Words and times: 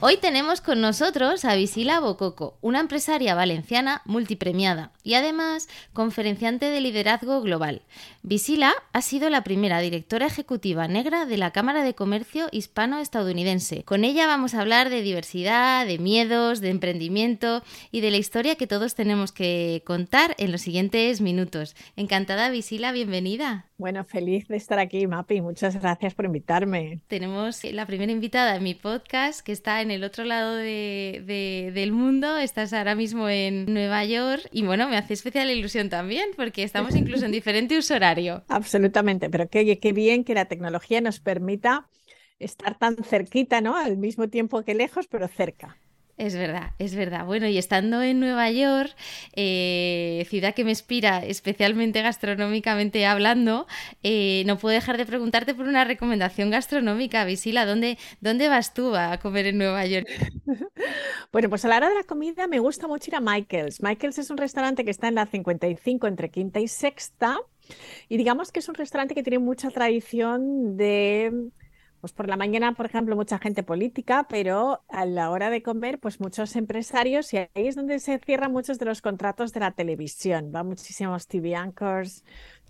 Hoy 0.00 0.16
tenemos 0.16 0.60
con 0.60 0.80
nosotros 0.80 1.44
a 1.44 1.56
Visila 1.56 1.98
Bococo, 1.98 2.56
una 2.60 2.78
empresaria 2.78 3.34
valenciana 3.34 4.00
multipremiada 4.04 4.92
y 5.02 5.14
además 5.14 5.68
conferenciante 5.92 6.66
de 6.66 6.80
liderazgo 6.80 7.40
global. 7.40 7.82
Visila 8.22 8.72
ha 8.92 9.02
sido 9.02 9.28
la 9.28 9.42
primera 9.42 9.80
directora 9.80 10.26
ejecutiva 10.26 10.86
negra 10.86 11.26
de 11.26 11.36
la 11.36 11.50
Cámara 11.50 11.82
de 11.82 11.96
Comercio 11.96 12.46
Hispano-Estadounidense. 12.52 13.82
Con 13.82 14.04
ella 14.04 14.28
vamos 14.28 14.54
a 14.54 14.60
hablar 14.60 14.88
de 14.88 15.02
diversidad, 15.02 15.84
de 15.84 15.98
miedos, 15.98 16.60
de 16.60 16.70
emprendimiento 16.70 17.64
y 17.90 18.00
de 18.00 18.12
la 18.12 18.18
historia 18.18 18.54
que 18.54 18.68
todos 18.68 18.94
tenemos 18.94 19.32
que 19.32 19.82
contar 19.84 20.36
en 20.38 20.52
los 20.52 20.60
siguientes 20.60 21.20
minutos. 21.20 21.74
Encantada, 21.96 22.50
Visila, 22.50 22.92
bienvenida. 22.92 23.67
Bueno, 23.78 24.04
feliz 24.04 24.48
de 24.48 24.56
estar 24.56 24.80
aquí, 24.80 25.06
Mapi. 25.06 25.40
Muchas 25.40 25.80
gracias 25.80 26.12
por 26.12 26.24
invitarme. 26.24 26.98
Tenemos 27.06 27.62
la 27.62 27.86
primera 27.86 28.10
invitada 28.10 28.56
en 28.56 28.64
mi 28.64 28.74
podcast 28.74 29.40
que 29.40 29.52
está 29.52 29.82
en 29.82 29.92
el 29.92 30.02
otro 30.02 30.24
lado 30.24 30.56
del 30.56 31.92
mundo. 31.92 32.38
Estás 32.38 32.72
ahora 32.72 32.96
mismo 32.96 33.28
en 33.28 33.72
Nueva 33.72 34.04
York 34.04 34.48
y 34.50 34.64
bueno, 34.64 34.88
me 34.88 34.96
hace 34.96 35.14
especial 35.14 35.48
ilusión 35.48 35.90
también 35.90 36.30
porque 36.34 36.64
estamos 36.64 36.96
incluso 36.96 37.24
en 37.26 37.30
diferente 37.38 37.78
uso 37.78 37.94
horario. 37.94 38.42
Absolutamente, 38.48 39.30
pero 39.30 39.48
qué, 39.48 39.78
qué 39.78 39.92
bien 39.92 40.24
que 40.24 40.34
la 40.34 40.46
tecnología 40.46 41.00
nos 41.00 41.20
permita 41.20 41.88
estar 42.40 42.76
tan 42.76 42.96
cerquita, 43.04 43.60
¿no? 43.60 43.76
Al 43.76 43.96
mismo 43.96 44.28
tiempo 44.28 44.64
que 44.64 44.74
lejos, 44.74 45.06
pero 45.06 45.28
cerca. 45.28 45.78
Es 46.18 46.34
verdad, 46.34 46.72
es 46.80 46.96
verdad. 46.96 47.24
Bueno, 47.24 47.46
y 47.46 47.58
estando 47.58 48.02
en 48.02 48.18
Nueva 48.18 48.50
York, 48.50 48.92
eh, 49.36 50.26
ciudad 50.28 50.52
que 50.52 50.64
me 50.64 50.70
inspira 50.70 51.24
especialmente 51.24 52.02
gastronómicamente 52.02 53.06
hablando, 53.06 53.68
eh, 54.02 54.42
no 54.44 54.58
puedo 54.58 54.74
dejar 54.74 54.98
de 54.98 55.06
preguntarte 55.06 55.54
por 55.54 55.68
una 55.68 55.84
recomendación 55.84 56.50
gastronómica, 56.50 57.24
Visila. 57.24 57.66
¿Dónde, 57.66 57.98
¿Dónde 58.20 58.48
vas 58.48 58.74
tú 58.74 58.96
a 58.96 59.18
comer 59.18 59.46
en 59.46 59.58
Nueva 59.58 59.86
York? 59.86 60.08
bueno, 61.32 61.48
pues 61.48 61.64
a 61.64 61.68
la 61.68 61.76
hora 61.76 61.88
de 61.88 61.94
la 61.94 62.02
comida 62.02 62.48
me 62.48 62.58
gusta 62.58 62.88
mucho 62.88 63.10
ir 63.10 63.14
a 63.14 63.20
Michael's. 63.20 63.80
Michael's 63.80 64.18
es 64.18 64.30
un 64.30 64.38
restaurante 64.38 64.84
que 64.84 64.90
está 64.90 65.06
en 65.06 65.14
la 65.14 65.26
55 65.26 66.08
entre 66.08 66.30
quinta 66.30 66.58
y 66.58 66.66
sexta. 66.66 67.38
Y 68.08 68.16
digamos 68.16 68.50
que 68.50 68.58
es 68.58 68.68
un 68.68 68.74
restaurante 68.74 69.14
que 69.14 69.22
tiene 69.22 69.38
mucha 69.38 69.70
tradición 69.70 70.76
de 70.76 71.50
pues 72.00 72.12
por 72.12 72.28
la 72.28 72.36
mañana, 72.36 72.74
por 72.74 72.86
ejemplo, 72.86 73.16
mucha 73.16 73.38
gente 73.38 73.62
política, 73.62 74.26
pero 74.28 74.82
a 74.88 75.04
la 75.04 75.30
hora 75.30 75.50
de 75.50 75.62
comer, 75.62 75.98
pues 75.98 76.20
muchos 76.20 76.54
empresarios, 76.56 77.32
y 77.32 77.38
ahí 77.38 77.48
es 77.54 77.74
donde 77.76 77.98
se 77.98 78.18
cierran 78.18 78.52
muchos 78.52 78.78
de 78.78 78.86
los 78.86 79.02
contratos 79.02 79.52
de 79.52 79.60
la 79.60 79.72
televisión. 79.72 80.52
Va 80.54 80.62
muchísimos 80.62 81.26
TV 81.26 81.54
anchors 81.54 82.24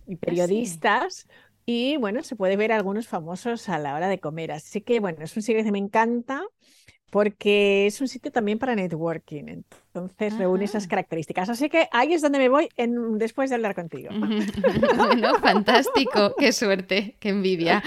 y 0.07 0.15
ah, 0.15 0.19
periodistas. 0.21 1.27
Y 1.67 1.99
bueno, 1.99 2.23
se 2.23 2.37
puede 2.37 2.57
ver 2.57 2.73
algunos 2.73 3.09
famosos 3.09 3.69
a 3.69 3.79
la 3.79 3.95
hora 3.95 4.09
de 4.09 4.21
comer. 4.21 4.53
Así 4.53 4.81
que 4.81 5.01
bueno, 5.01 5.23
es 5.23 5.37
un 5.37 5.43
sitio 5.43 5.63
que 5.63 5.73
me 5.73 5.79
encanta 5.79 6.43
porque 7.11 7.87
es 7.87 8.01
un 8.01 8.09
sitio 8.09 8.31
también 8.31 8.59
para 8.59 8.75
networking, 8.75 9.45
entonces 9.49 9.88
reúne 10.19 10.65
esas 10.65 10.87
características. 10.87 11.49
Así 11.49 11.69
que 11.69 11.89
ahí 11.93 12.13
es 12.13 12.23
donde 12.23 12.39
me 12.39 12.49
voy 12.49 12.69
en, 12.77 13.19
después 13.19 13.51
de 13.51 13.57
hablar 13.57 13.75
contigo. 13.75 14.11
bueno, 14.97 15.35
fantástico, 15.37 16.35
qué 16.39 16.53
suerte, 16.53 17.17
qué 17.21 17.31
envidia. 17.31 17.83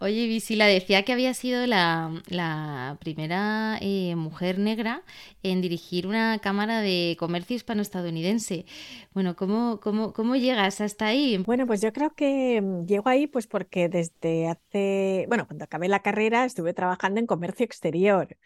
Oye, 0.00 0.26
Visila, 0.26 0.66
decía 0.66 1.04
que 1.04 1.12
había 1.12 1.34
sido 1.34 1.66
la, 1.66 2.96
primera 3.00 3.78
eh, 3.80 4.14
mujer 4.16 4.58
negra 4.58 5.02
en 5.42 5.60
dirigir 5.60 6.06
una 6.06 6.38
cámara 6.38 6.80
de 6.80 7.16
comercio 7.18 7.56
hispano-estadounidense. 7.56 8.66
Bueno, 9.14 9.36
¿cómo, 9.36 9.80
cómo, 9.80 10.12
¿cómo 10.12 10.36
llegas 10.36 10.80
hasta 10.80 11.06
ahí? 11.06 11.38
Bueno, 11.38 11.66
pues 11.66 11.80
yo 11.80 11.92
creo 11.92 12.14
que 12.14 12.60
mm, 12.60 12.86
llego 12.86 13.08
ahí 13.08 13.26
pues 13.26 13.46
porque 13.46 13.88
desde 13.88 14.48
hace, 14.48 15.26
bueno, 15.28 15.46
cuando 15.46 15.64
acabé 15.64 15.88
la 15.88 16.00
carrera 16.02 16.44
estuve 16.44 16.74
trabajando 16.74 17.20
en 17.20 17.26
comercio 17.26 17.64
exterior. 17.64 18.36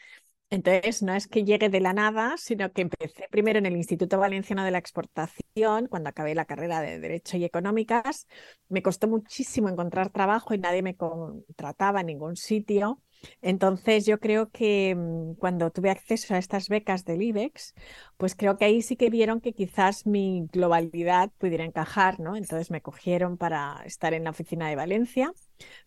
Entonces, 0.54 1.02
no 1.02 1.12
es 1.14 1.26
que 1.26 1.42
llegue 1.42 1.68
de 1.68 1.80
la 1.80 1.92
nada, 1.92 2.36
sino 2.36 2.72
que 2.72 2.82
empecé 2.82 3.26
primero 3.28 3.58
en 3.58 3.66
el 3.66 3.76
Instituto 3.76 4.18
Valenciano 4.20 4.64
de 4.64 4.70
la 4.70 4.78
Exportación, 4.78 5.88
cuando 5.88 6.10
acabé 6.10 6.34
la 6.36 6.44
carrera 6.44 6.80
de 6.80 7.00
Derecho 7.00 7.36
y 7.36 7.44
Económicas. 7.44 8.28
Me 8.68 8.80
costó 8.80 9.08
muchísimo 9.08 9.68
encontrar 9.68 10.10
trabajo 10.10 10.54
y 10.54 10.58
nadie 10.58 10.82
me 10.82 10.96
contrataba 10.96 12.00
en 12.02 12.06
ningún 12.06 12.36
sitio. 12.36 13.02
Entonces, 13.42 14.06
yo 14.06 14.20
creo 14.20 14.50
que 14.50 14.94
mm, 14.94 15.34
cuando 15.40 15.72
tuve 15.72 15.90
acceso 15.90 16.34
a 16.34 16.38
estas 16.38 16.68
becas 16.68 17.04
del 17.04 17.22
IBEX, 17.22 17.74
pues 18.16 18.36
creo 18.36 18.56
que 18.56 18.66
ahí 18.66 18.80
sí 18.82 18.94
que 18.96 19.10
vieron 19.10 19.40
que 19.40 19.54
quizás 19.54 20.06
mi 20.06 20.46
globalidad 20.52 21.32
pudiera 21.38 21.64
encajar, 21.64 22.20
¿no? 22.20 22.36
Entonces 22.36 22.70
me 22.70 22.80
cogieron 22.80 23.38
para 23.38 23.82
estar 23.86 24.14
en 24.14 24.22
la 24.24 24.30
oficina 24.30 24.68
de 24.68 24.76
Valencia. 24.76 25.32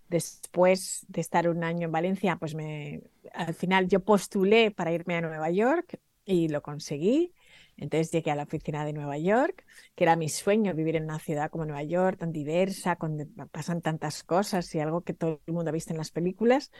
Después 0.09 1.05
de 1.09 1.21
estar 1.21 1.49
un 1.49 1.63
año 1.63 1.85
en 1.85 1.91
Valencia, 1.91 2.37
pues 2.37 2.55
me, 2.55 3.01
al 3.33 3.53
final 3.53 3.87
yo 3.87 3.99
postulé 3.99 4.71
para 4.71 4.91
irme 4.91 5.15
a 5.15 5.21
Nueva 5.21 5.49
York 5.51 5.99
y 6.25 6.47
lo 6.47 6.61
conseguí. 6.61 7.33
Entonces 7.77 8.11
llegué 8.11 8.31
a 8.31 8.35
la 8.35 8.43
oficina 8.43 8.85
de 8.85 8.93
Nueva 8.93 9.17
York, 9.17 9.65
que 9.95 10.03
era 10.03 10.15
mi 10.15 10.29
sueño 10.29 10.73
vivir 10.73 10.95
en 10.95 11.03
una 11.03 11.19
ciudad 11.19 11.51
como 11.51 11.65
Nueva 11.65 11.83
York, 11.83 12.17
tan 12.19 12.31
diversa, 12.31 12.97
donde 12.99 13.27
pasan 13.51 13.81
tantas 13.81 14.23
cosas 14.23 14.73
y 14.73 14.79
algo 14.79 15.01
que 15.01 15.13
todo 15.13 15.41
el 15.45 15.53
mundo 15.53 15.69
ha 15.69 15.73
visto 15.73 15.93
en 15.93 15.97
las 15.97 16.11
películas. 16.11 16.71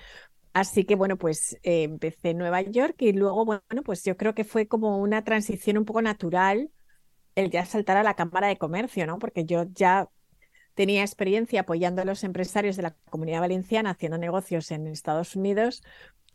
Así 0.54 0.86
que 0.86 0.96
bueno, 0.96 1.18
pues 1.18 1.54
eh, 1.64 1.84
empecé 1.84 2.32
en 2.32 2.40
Nueva 2.40 2.62
York 2.62 2.96
y 3.00 3.14
luego, 3.14 3.46
bueno, 3.46 3.84
pues 3.86 4.04
yo 4.04 4.18
creo 4.18 4.34
que 4.34 4.44
fue 4.44 4.68
como 4.68 4.98
una 4.98 5.24
transición 5.24 5.78
un 5.78 5.86
poco 5.86 6.02
natural 6.02 6.72
el 7.36 7.52
ya 7.52 7.66
saltar 7.66 7.98
a 7.98 8.04
la 8.04 8.16
Cámara 8.16 8.48
de 8.48 8.58
Comercio, 8.58 9.06
¿no? 9.08 9.20
Porque 9.20 9.46
yo 9.46 9.66
ya 9.74 10.10
tenía 10.78 11.02
experiencia 11.02 11.62
apoyando 11.62 12.04
a 12.04 12.06
los 12.06 12.24
empresarios 12.24 12.76
de 12.76 12.84
la 12.84 12.96
comunidad 13.10 13.40
valenciana 13.40 13.90
haciendo 13.90 14.20
negocios 14.20 14.70
en 14.70 14.86
Estados 14.86 15.36
Unidos 15.36 15.82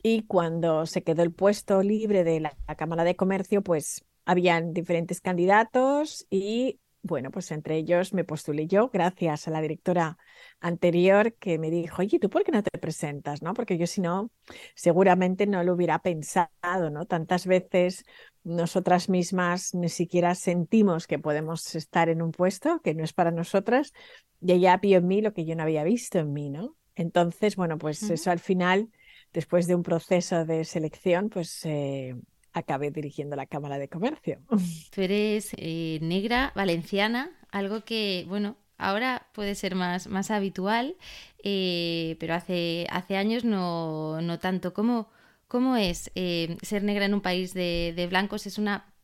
y 0.02 0.24
cuando 0.24 0.84
se 0.84 1.04
quedó 1.04 1.22
el 1.22 1.32
puesto 1.32 1.80
libre 1.80 2.24
de 2.24 2.40
la, 2.40 2.56
Cámara 2.76 3.04
de 3.04 3.14
Comercio, 3.14 3.62
pues 3.62 4.04
habían 4.24 4.72
diferentes 4.72 5.20
candidatos 5.20 6.26
y 6.28 6.80
bueno, 7.02 7.30
pues 7.30 7.52
entre 7.52 7.76
ellos 7.76 8.14
me 8.14 8.24
postulé 8.24 8.66
yo, 8.66 8.88
gracias 8.88 9.46
a 9.46 9.52
la 9.52 9.60
directora 9.60 10.18
anterior 10.60 11.34
que 11.34 11.58
me 11.60 11.70
dijo, 11.70 12.02
oye, 12.02 12.18
¿tú 12.18 12.28
por 12.28 12.42
qué 12.42 12.50
no 12.50 12.64
te 12.64 12.76
presentas? 12.80 13.42
¿no? 13.42 13.54
Porque 13.54 13.78
yo 13.78 13.86
si 13.86 14.00
no, 14.00 14.32
seguramente 14.74 15.46
no 15.46 15.62
lo 15.62 15.74
hubiera 15.74 16.00
pensado, 16.00 16.90
¿no? 16.90 17.06
Tantas 17.06 17.46
veces 17.46 18.04
nosotras 18.44 19.08
mismas 19.08 19.74
ni 19.74 19.88
siquiera 19.88 20.34
sentimos 20.34 21.06
que 21.06 21.18
podemos 21.18 21.74
estar 21.74 22.08
en 22.08 22.22
un 22.22 22.32
puesto 22.32 22.80
que 22.82 22.94
no 22.94 23.04
es 23.04 23.12
para 23.12 23.30
nosotras 23.30 23.92
y 24.40 24.52
ella 24.52 24.76
vio 24.76 24.98
en 24.98 25.06
mí 25.06 25.20
lo 25.22 25.32
que 25.32 25.44
yo 25.44 25.54
no 25.54 25.62
había 25.62 25.84
visto 25.84 26.18
en 26.18 26.32
mí, 26.32 26.50
¿no? 26.50 26.76
Entonces, 26.94 27.56
bueno, 27.56 27.78
pues 27.78 28.02
eso 28.10 28.30
al 28.30 28.40
final, 28.40 28.90
después 29.32 29.66
de 29.66 29.74
un 29.74 29.82
proceso 29.82 30.44
de 30.44 30.64
selección, 30.64 31.28
pues... 31.28 31.64
Eh, 31.64 32.14
acabé 32.52 32.90
dirigiendo 32.90 33.36
la 33.36 33.46
Cámara 33.46 33.78
de 33.78 33.88
Comercio. 33.88 34.40
Tú 34.94 35.00
eres 35.00 35.52
eh, 35.56 35.98
negra, 36.02 36.52
valenciana, 36.54 37.30
algo 37.50 37.84
que, 37.84 38.26
bueno, 38.28 38.56
ahora 38.78 39.26
puede 39.32 39.54
ser 39.54 39.74
más, 39.74 40.06
más 40.06 40.30
habitual, 40.30 40.96
eh, 41.42 42.16
pero 42.20 42.34
hace, 42.34 42.86
hace 42.90 43.16
años 43.16 43.44
no, 43.44 44.20
no 44.20 44.38
tanto. 44.38 44.72
¿Cómo, 44.74 45.08
cómo 45.52 45.76
es 45.76 46.10
eh, 46.14 46.56
ser 46.62 46.82
negra 46.82 47.04
en 47.04 47.12
un 47.12 47.20
país 47.20 47.52
de, 47.52 47.92
de 47.94 48.06
blancos? 48.06 48.46
¿Es 48.46 48.56
una 48.56 48.94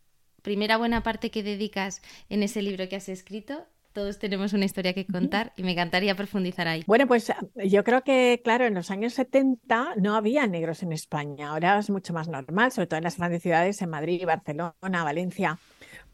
primera 0.41 0.79
buena 0.79 1.03
parte 1.03 1.31
que 1.31 1.43
dedicas 1.43 2.01
en 2.31 2.43
ese 2.43 2.63
libro 2.63 2.89
que 2.89 2.97
has 2.97 3.11
escrito? 3.11 3.67
todos 3.93 4.19
tenemos 4.21 4.53
una 4.53 4.65
historia 4.65 4.95
que 4.95 5.07
contar 5.07 5.53
y 5.57 5.65
me 5.65 5.73
encantaría 5.73 6.15
profundizar 6.15 6.69
ahí. 6.69 6.85
Bueno, 6.87 7.09
pues 7.09 7.33
yo 7.65 7.83
creo 7.83 8.05
que, 8.05 8.41
claro, 8.45 8.65
en 8.65 8.75
los 8.75 8.93
años 8.93 9.15
70 9.15 9.95
no 9.97 10.15
había 10.15 10.47
negros 10.47 10.85
en 10.85 10.93
España. 10.93 11.51
Ahora 11.51 11.81
es 11.81 11.91
mucho 11.91 12.13
más 12.13 12.29
normal, 12.29 12.71
sobre 12.71 12.87
todo 12.87 12.99
en 12.99 13.05
las 13.05 13.17
grandes 13.17 13.43
ciudades, 13.43 13.83
en 13.83 13.91
Madrid, 13.91 14.25
Barcelona, 14.25 14.75
Valencia, 15.03 15.59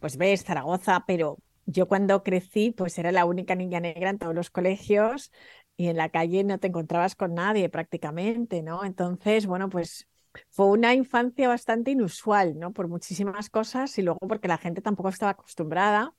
pues 0.01 0.17
ves, 0.17 0.45
Zaragoza, 0.45 1.05
pero 1.07 1.37
yo 1.67 1.87
cuando 1.87 2.23
crecí, 2.23 2.71
pues 2.71 2.99
era 2.99 3.13
la 3.13 3.27
única 3.27 3.55
niña 3.55 3.81
negra 3.81 4.09
en 4.09 4.19
todos 4.19 4.35
los 4.35 4.49
colegios 4.49 5.31
y 5.77 5.89
en 5.89 5.99
la 5.99 6.09
calle 6.09 6.43
no 6.43 6.59
te 6.59 6.69
encontrabas 6.69 7.15
con 7.15 7.35
nadie 7.35 7.69
prácticamente, 7.69 8.63
¿no? 8.63 8.85
Entonces, 8.85 9.47
bueno, 9.47 9.69
pues 9.69 10.09
fue 10.51 10.67
una 10.67 10.95
infancia 10.95 11.49
bastante 11.49 11.91
inusual, 11.93 12.59
¿no? 12.59 12.73
Por 12.73 12.89
muchísimas 12.89 13.51
cosas 13.51 13.97
y 13.99 14.03
luego 14.03 14.19
porque 14.21 14.49
la 14.49 14.59
gente 14.59 14.83
tampoco 14.83 15.09
estaba 15.09 15.33
acostumbrada 15.33 16.15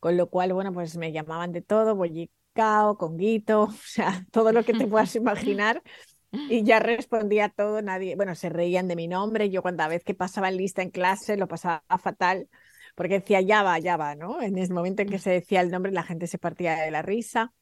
con 0.00 0.16
lo 0.16 0.28
cual, 0.30 0.52
bueno, 0.52 0.72
pues 0.72 0.96
me 0.96 1.12
llamaban 1.12 1.52
de 1.52 1.62
todo, 1.62 1.94
bollicao, 1.94 2.96
conguito, 2.98 3.62
o 3.64 3.72
sea, 3.72 4.26
todo 4.30 4.52
lo 4.52 4.64
que 4.64 4.74
te 4.74 4.86
puedas 4.86 5.14
imaginar. 5.16 5.82
Y 6.30 6.62
ya 6.62 6.78
respondía 6.78 7.48
todo, 7.48 7.80
nadie, 7.80 8.14
bueno, 8.14 8.34
se 8.34 8.50
reían 8.50 8.86
de 8.86 8.96
mi 8.96 9.08
nombre, 9.08 9.48
yo 9.48 9.62
cuando 9.62 9.82
a 9.82 9.88
vez 9.88 10.04
que 10.04 10.14
pasaba 10.14 10.50
lista 10.50 10.82
en 10.82 10.90
clase 10.90 11.38
lo 11.38 11.48
pasaba 11.48 11.82
fatal, 12.02 12.50
porque 12.94 13.20
decía 13.20 13.40
ya 13.40 13.62
va, 13.62 13.78
ya 13.78 13.96
va, 13.96 14.14
¿no? 14.14 14.42
En 14.42 14.58
ese 14.58 14.72
momento 14.74 15.00
en 15.02 15.08
que 15.08 15.18
se 15.18 15.30
decía 15.30 15.62
el 15.62 15.70
nombre 15.70 15.90
la 15.90 16.02
gente 16.02 16.26
se 16.26 16.38
partía 16.38 16.76
de 16.76 16.90
la 16.90 17.00
risa. 17.00 17.54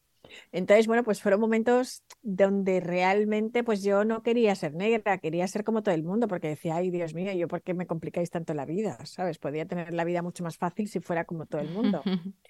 Entonces, 0.53 0.87
bueno, 0.87 1.05
pues 1.05 1.23
fueron 1.23 1.41
momentos 1.41 2.03
donde 2.23 2.81
realmente 2.81 3.65
pues 3.65 3.83
yo 3.83 4.05
no 4.05 4.23
quería 4.23 4.55
ser 4.55 4.75
negra, 4.75 5.19
quería 5.19 5.47
ser 5.49 5.65
como 5.65 5.83
todo 5.83 5.95
el 5.95 6.03
mundo, 6.05 6.29
porque 6.29 6.49
decía, 6.49 6.77
ay, 6.77 6.91
Dios 6.91 7.15
mío, 7.15 7.33
¿yo 7.33 7.49
por 7.49 7.63
qué 7.63 7.75
me 7.75 7.87
complicáis 7.87 8.31
tanto 8.31 8.55
la 8.55 8.67
vida? 8.67 8.99
¿Sabes? 9.07 9.39
Podría 9.39 9.67
tener 9.67 9.93
la 9.95 10.05
vida 10.05 10.23
mucho 10.23 10.45
más 10.45 10.57
fácil 10.59 10.89
si 10.89 11.01
fuera 11.01 11.25
como 11.25 11.47
todo 11.47 11.61
el 11.61 11.69
mundo. 11.71 12.03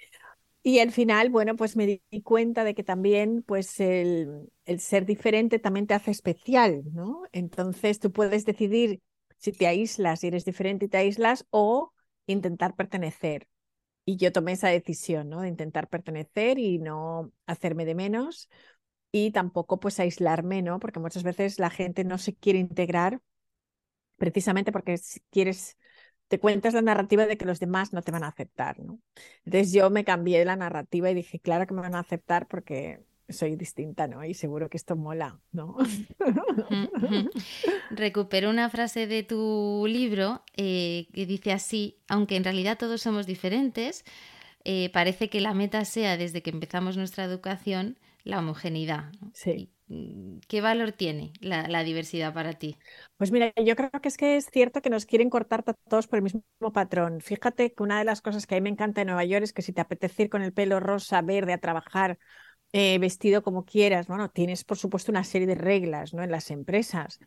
Y 0.62 0.80
al 0.80 0.90
final, 0.90 1.30
bueno, 1.30 1.54
pues 1.54 1.76
me 1.76 1.86
di 1.86 2.22
cuenta 2.22 2.64
de 2.64 2.74
que 2.74 2.82
también, 2.82 3.42
pues 3.42 3.78
el, 3.78 4.50
el 4.64 4.80
ser 4.80 5.06
diferente 5.06 5.60
también 5.60 5.86
te 5.86 5.94
hace 5.94 6.10
especial, 6.10 6.82
¿no? 6.92 7.22
Entonces 7.30 8.00
tú 8.00 8.10
puedes 8.10 8.44
decidir 8.44 9.00
si 9.38 9.52
te 9.52 9.68
aíslas, 9.68 10.20
si 10.20 10.26
eres 10.26 10.44
diferente 10.44 10.86
y 10.86 10.88
te 10.88 10.96
aíslas, 10.96 11.46
o 11.50 11.92
intentar 12.26 12.74
pertenecer. 12.74 13.46
Y 14.06 14.16
yo 14.16 14.32
tomé 14.32 14.52
esa 14.52 14.68
decisión, 14.68 15.28
¿no? 15.28 15.42
De 15.42 15.48
intentar 15.48 15.88
pertenecer 15.88 16.58
y 16.58 16.78
no 16.78 17.32
hacerme 17.46 17.84
de 17.84 17.94
menos 17.94 18.48
y 19.12 19.32
tampoco 19.32 19.80
pues 19.80 20.00
aislarme, 20.00 20.62
¿no? 20.62 20.78
Porque 20.80 21.00
muchas 21.00 21.24
veces 21.24 21.58
la 21.58 21.70
gente 21.70 22.04
no 22.04 22.18
se 22.18 22.34
quiere 22.34 22.60
integrar 22.60 23.20
precisamente 24.16 24.72
porque 24.72 24.98
quieres, 25.30 25.76
te 26.28 26.40
cuentas 26.40 26.74
la 26.74 26.82
narrativa 26.82 27.26
de 27.26 27.36
que 27.36 27.44
los 27.44 27.60
demás 27.60 27.92
no 27.92 28.02
te 28.02 28.12
van 28.12 28.24
a 28.24 28.28
aceptar, 28.28 28.78
¿no? 28.80 29.00
Entonces 29.44 29.72
yo 29.72 29.90
me 29.90 30.04
cambié 30.04 30.44
la 30.44 30.56
narrativa 30.56 31.10
y 31.10 31.14
dije, 31.14 31.40
claro 31.40 31.66
que 31.66 31.74
me 31.74 31.82
van 31.82 31.94
a 31.94 32.00
aceptar 32.00 32.46
porque 32.48 33.04
soy 33.28 33.56
distinta, 33.56 34.06
¿no? 34.06 34.24
Y 34.24 34.34
seguro 34.34 34.68
que 34.68 34.76
esto 34.76 34.96
mola, 34.96 35.40
¿no? 35.52 35.76
Recupero 37.90 38.50
una 38.50 38.70
frase 38.70 39.06
de 39.06 39.22
tu 39.22 39.84
libro 39.88 40.42
eh, 40.56 41.08
que 41.12 41.26
dice 41.26 41.52
así, 41.52 41.98
aunque 42.08 42.36
en 42.36 42.44
realidad 42.44 42.78
todos 42.78 43.02
somos 43.02 43.26
diferentes, 43.26 44.04
eh, 44.64 44.90
parece 44.92 45.28
que 45.28 45.40
la 45.40 45.54
meta 45.54 45.84
sea 45.84 46.16
desde 46.16 46.42
que 46.42 46.50
empezamos 46.50 46.96
nuestra 46.96 47.24
educación 47.24 47.98
la 48.24 48.40
homogeneidad. 48.40 49.12
Sí. 49.32 49.70
Mm, 49.88 50.38
¿Qué 50.48 50.60
valor 50.60 50.90
tiene 50.90 51.32
la, 51.40 51.68
la, 51.68 51.84
diversidad 51.84 52.34
para 52.34 52.54
ti? 52.54 52.76
Pues 53.16 53.30
mira, 53.30 53.52
yo 53.64 53.76
creo 53.76 53.90
que 54.02 54.08
es 54.08 54.16
que 54.16 54.36
es 54.36 54.46
cierto 54.50 54.82
que 54.82 54.90
nos 54.90 55.06
quieren 55.06 55.30
cortar 55.30 55.62
todos 55.62 56.08
por 56.08 56.16
el 56.18 56.24
mismo 56.24 56.42
patrón. 56.74 57.20
Fíjate 57.20 57.72
que 57.72 57.82
una 57.84 58.00
de 58.00 58.04
las 58.04 58.20
cosas 58.20 58.46
que 58.46 58.56
a 58.56 58.58
mí 58.58 58.62
me 58.62 58.70
encanta 58.70 59.00
de 59.00 59.04
Nueva 59.04 59.24
York 59.24 59.44
es 59.44 59.52
que 59.52 59.62
si 59.62 59.72
te 59.72 59.80
apetece 59.80 60.24
ir 60.24 60.28
con 60.28 60.42
el 60.42 60.52
pelo 60.52 60.80
rosa, 60.80 61.22
verde 61.22 61.52
a 61.52 61.58
trabajar 61.58 62.18
eh, 62.72 62.98
vestido 62.98 63.42
como 63.42 63.64
quieras. 63.64 64.06
Bueno, 64.06 64.30
tienes 64.30 64.64
por 64.64 64.76
supuesto 64.76 65.12
una 65.12 65.24
serie 65.24 65.46
de 65.46 65.54
reglas 65.54 66.14
¿no? 66.14 66.22
en 66.22 66.30
las 66.30 66.50
empresas, 66.50 67.20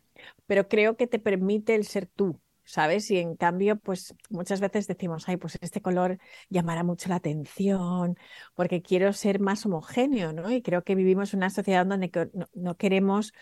pero 0.46 0.68
creo 0.68 0.96
que 0.96 1.06
te 1.06 1.18
permite 1.18 1.74
el 1.74 1.84
ser 1.84 2.06
tú, 2.06 2.40
¿sabes? 2.64 3.10
Y 3.10 3.18
en 3.18 3.36
cambio, 3.36 3.76
pues 3.76 4.14
muchas 4.28 4.60
veces 4.60 4.86
decimos, 4.86 5.28
ay, 5.28 5.36
pues 5.36 5.58
este 5.60 5.82
color 5.82 6.18
llamará 6.48 6.84
mucho 6.84 7.08
la 7.08 7.16
atención, 7.16 8.16
porque 8.54 8.82
quiero 8.82 9.12
ser 9.12 9.40
más 9.40 9.66
homogéneo, 9.66 10.32
¿no? 10.32 10.50
Y 10.50 10.62
creo 10.62 10.84
que 10.84 10.94
vivimos 10.94 11.32
en 11.34 11.38
una 11.38 11.50
sociedad 11.50 11.86
donde 11.86 12.10
no, 12.54 12.76
queremos 12.76 13.32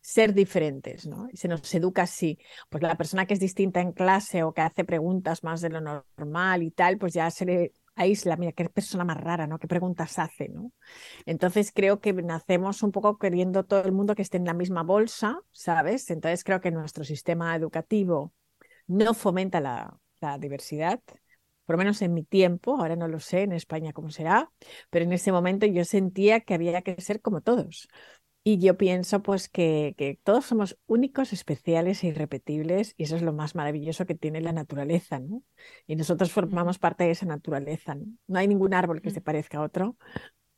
ser 0.00 0.32
diferentes, 0.32 1.06
¿no? 1.06 1.28
Se 1.34 1.48
nos 1.48 1.74
educa 1.74 2.02
así. 2.02 2.38
Pues 2.70 2.82
la 2.82 2.96
persona 2.96 3.26
que 3.26 3.34
es 3.34 3.40
distinta 3.40 3.80
en 3.80 3.92
clase 3.92 4.42
o 4.42 4.54
que 4.54 4.62
hace 4.62 4.84
preguntas 4.84 5.44
más 5.44 5.60
de 5.60 5.70
lo 5.70 5.80
normal 5.80 6.62
y 6.62 6.70
tal, 6.70 6.96
pues 6.98 7.12
ya 7.12 7.30
se 7.30 7.44
le 7.44 7.72
aísla, 7.98 8.36
mira, 8.36 8.52
qué 8.52 8.68
persona 8.70 9.04
más 9.04 9.18
rara, 9.18 9.46
¿no? 9.46 9.58
¿Qué 9.58 9.68
preguntas 9.68 10.18
hace, 10.18 10.48
¿no? 10.48 10.72
Entonces 11.26 11.72
creo 11.74 12.00
que 12.00 12.12
nacemos 12.14 12.82
un 12.82 12.92
poco 12.92 13.18
queriendo 13.18 13.64
todo 13.64 13.84
el 13.84 13.92
mundo 13.92 14.14
que 14.14 14.22
esté 14.22 14.38
en 14.38 14.46
la 14.46 14.54
misma 14.54 14.82
bolsa, 14.82 15.40
¿sabes? 15.52 16.10
Entonces 16.10 16.44
creo 16.44 16.60
que 16.60 16.70
nuestro 16.70 17.04
sistema 17.04 17.54
educativo 17.56 18.32
no 18.88 19.14
fomenta 19.14 19.60
la, 19.60 19.98
la 20.20 20.38
diversidad, 20.38 21.00
por 21.66 21.74
lo 21.74 21.78
menos 21.78 22.00
en 22.02 22.14
mi 22.14 22.24
tiempo, 22.24 22.76
ahora 22.80 22.96
no 22.96 23.08
lo 23.08 23.20
sé 23.20 23.42
en 23.42 23.52
España 23.52 23.92
cómo 23.92 24.10
será, 24.10 24.50
pero 24.90 25.04
en 25.04 25.12
ese 25.12 25.32
momento 25.32 25.66
yo 25.66 25.84
sentía 25.84 26.40
que 26.40 26.54
había 26.54 26.80
que 26.82 27.00
ser 27.00 27.20
como 27.20 27.42
todos. 27.42 27.88
Y 28.44 28.58
yo 28.58 28.78
pienso 28.78 29.22
pues 29.22 29.48
que, 29.48 29.94
que, 29.98 30.18
todos 30.22 30.46
somos 30.46 30.78
únicos, 30.86 31.32
especiales 31.32 32.02
e 32.02 32.08
irrepetibles 32.08 32.94
y 32.96 33.02
eso 33.04 33.16
es 33.16 33.22
lo 33.22 33.32
más 33.34 33.54
maravilloso 33.54 34.06
que 34.06 34.14
tiene 34.14 34.40
la 34.40 34.52
naturaleza, 34.52 35.18
¿no? 35.18 35.42
Y 35.86 35.96
nosotros 35.96 36.32
formamos 36.32 36.78
parte 36.78 37.04
de 37.04 37.10
esa 37.10 37.26
naturaleza, 37.26 37.94
¿no? 37.94 38.06
No 38.26 38.38
hay 38.38 38.48
ningún 38.48 38.72
árbol 38.72 39.02
que 39.02 39.10
se 39.10 39.20
parezca 39.20 39.58
a 39.58 39.62
otro 39.62 39.96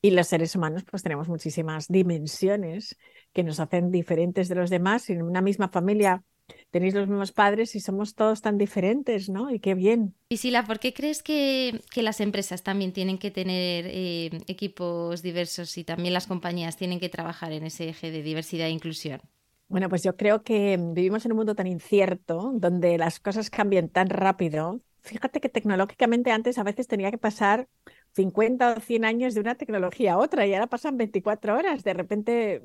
y 0.03 0.12
los 0.12 0.29
seres 0.29 0.56
humanos 0.56 0.85
pues 0.91 1.03
tenemos 1.03 1.29
muchísimas 1.29 1.88
dimensiones 1.88 2.97
que 3.32 3.44
nos 3.44 3.61
hacen 3.61 3.91
diferentes 3.91 4.49
de 4.49 4.55
los 4.55 4.71
demás 4.71 5.11
en 5.11 5.23
una 5.23 5.43
misma 5.43 5.69
familia 5.69 6.25
tenéis 6.70 6.94
los 6.94 7.08
mismos 7.08 7.32
padres 7.32 7.75
y 7.75 7.81
somos 7.81 8.14
todos 8.14 8.43
tan 8.43 8.58
diferentes, 8.58 9.29
¿no? 9.29 9.50
Y 9.50 9.61
qué 9.61 9.75
bien. 9.75 10.14
Y 10.29 10.38
Sila, 10.38 10.64
¿por 10.64 10.79
qué 10.79 10.93
crees 10.94 11.23
que, 11.23 11.81
las 11.97 12.20
empresas 12.20 12.62
también 12.62 12.93
tienen 12.93 13.19
que 13.19 13.31
tener 13.31 13.87
eh, 13.87 14.31
equipos 14.47 15.23
diversos 15.23 15.76
y 15.79 15.85
también 15.85 16.14
las 16.14 16.26
compañías 16.26 16.76
tienen 16.76 17.00
que 17.00 17.08
trabajar 17.08 17.52
en 17.52 17.64
ese 17.64 17.88
eje 17.88 18.11
de 18.11 18.23
diversidad 18.23 18.69
e 18.69 18.70
inclusión? 18.70 19.20
Bueno, 19.69 19.88
pues 19.88 20.02
yo 20.02 20.17
creo 20.17 20.43
que 20.43 20.76
vivimos 20.81 21.25
en 21.25 21.32
un 21.32 21.37
mundo 21.38 21.55
tan 21.55 21.69
incierto, 21.69 22.50
donde 22.55 22.99
las 22.99 23.20
cosas 23.20 23.50
cambian 23.50 23.88
tan 23.88 24.08
rápido. 24.08 24.81
Fíjate 25.03 25.41
que 25.41 25.49
tecnológicamente 25.49 26.32
antes 26.32 26.58
a 26.58 26.64
veces 26.64 26.88
tenía 26.88 27.11
que 27.12 27.19
pasar 27.19 27.69
50 28.14 28.75
o 28.75 28.81
100 28.81 29.05
años 29.05 29.35
de 29.35 29.41
una 29.41 29.55
tecnología 29.55 30.14
a 30.14 30.19
otra 30.19 30.44
y 30.46 30.55
ahora 30.55 30.67
pasan 30.67 30.96
24 30.96 31.56
horas. 31.56 31.85
De 31.85 31.94
repente 31.94 32.62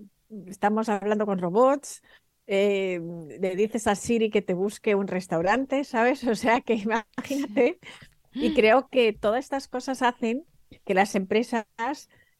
estamos 0.47 0.89
hablando 0.89 1.25
con 1.25 1.37
robots, 1.37 2.01
eh, 2.47 2.99
le 3.39 3.55
dices 3.55 3.87
a 3.87 3.95
Siri 3.95 4.29
que 4.29 4.41
te 4.41 4.53
busque 4.53 4.95
un 4.95 5.07
restaurante, 5.07 5.83
¿sabes? 5.83 6.23
O 6.27 6.35
sea 6.35 6.61
que 6.61 6.75
imagínate. 6.75 7.79
Y 8.33 8.53
creo 8.55 8.87
que 8.89 9.13
todas 9.13 9.43
estas 9.45 9.67
cosas 9.67 10.01
hacen 10.01 10.45
que 10.85 10.93
las 10.93 11.15
empresas 11.15 11.65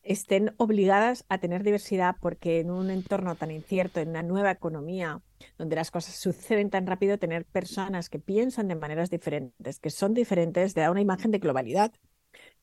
estén 0.04 0.54
obligadas 0.58 1.26
a 1.30 1.40
tener 1.40 1.64
diversidad 1.64 2.16
porque 2.22 2.60
en 2.60 2.70
un 2.70 2.92
entorno 2.92 3.36
tan 3.36 3.52
incierto, 3.52 4.00
en 4.00 4.10
una 4.10 4.24
nueva 4.24 4.52
economía, 4.52 5.22
donde 5.58 5.76
las 5.76 5.92
cosas 5.92 6.16
suceden 6.16 6.70
tan 6.70 6.86
rápido, 6.86 7.18
tener 7.18 7.46
personas 7.46 8.10
que 8.10 8.20
piensan 8.20 8.68
de 8.68 8.76
maneras 8.76 9.10
diferentes, 9.10 9.80
que 9.80 9.90
son 9.90 10.14
diferentes, 10.14 10.76
da 10.76 10.92
una 10.92 11.02
imagen 11.02 11.32
de 11.32 11.40
globalidad. 11.40 11.92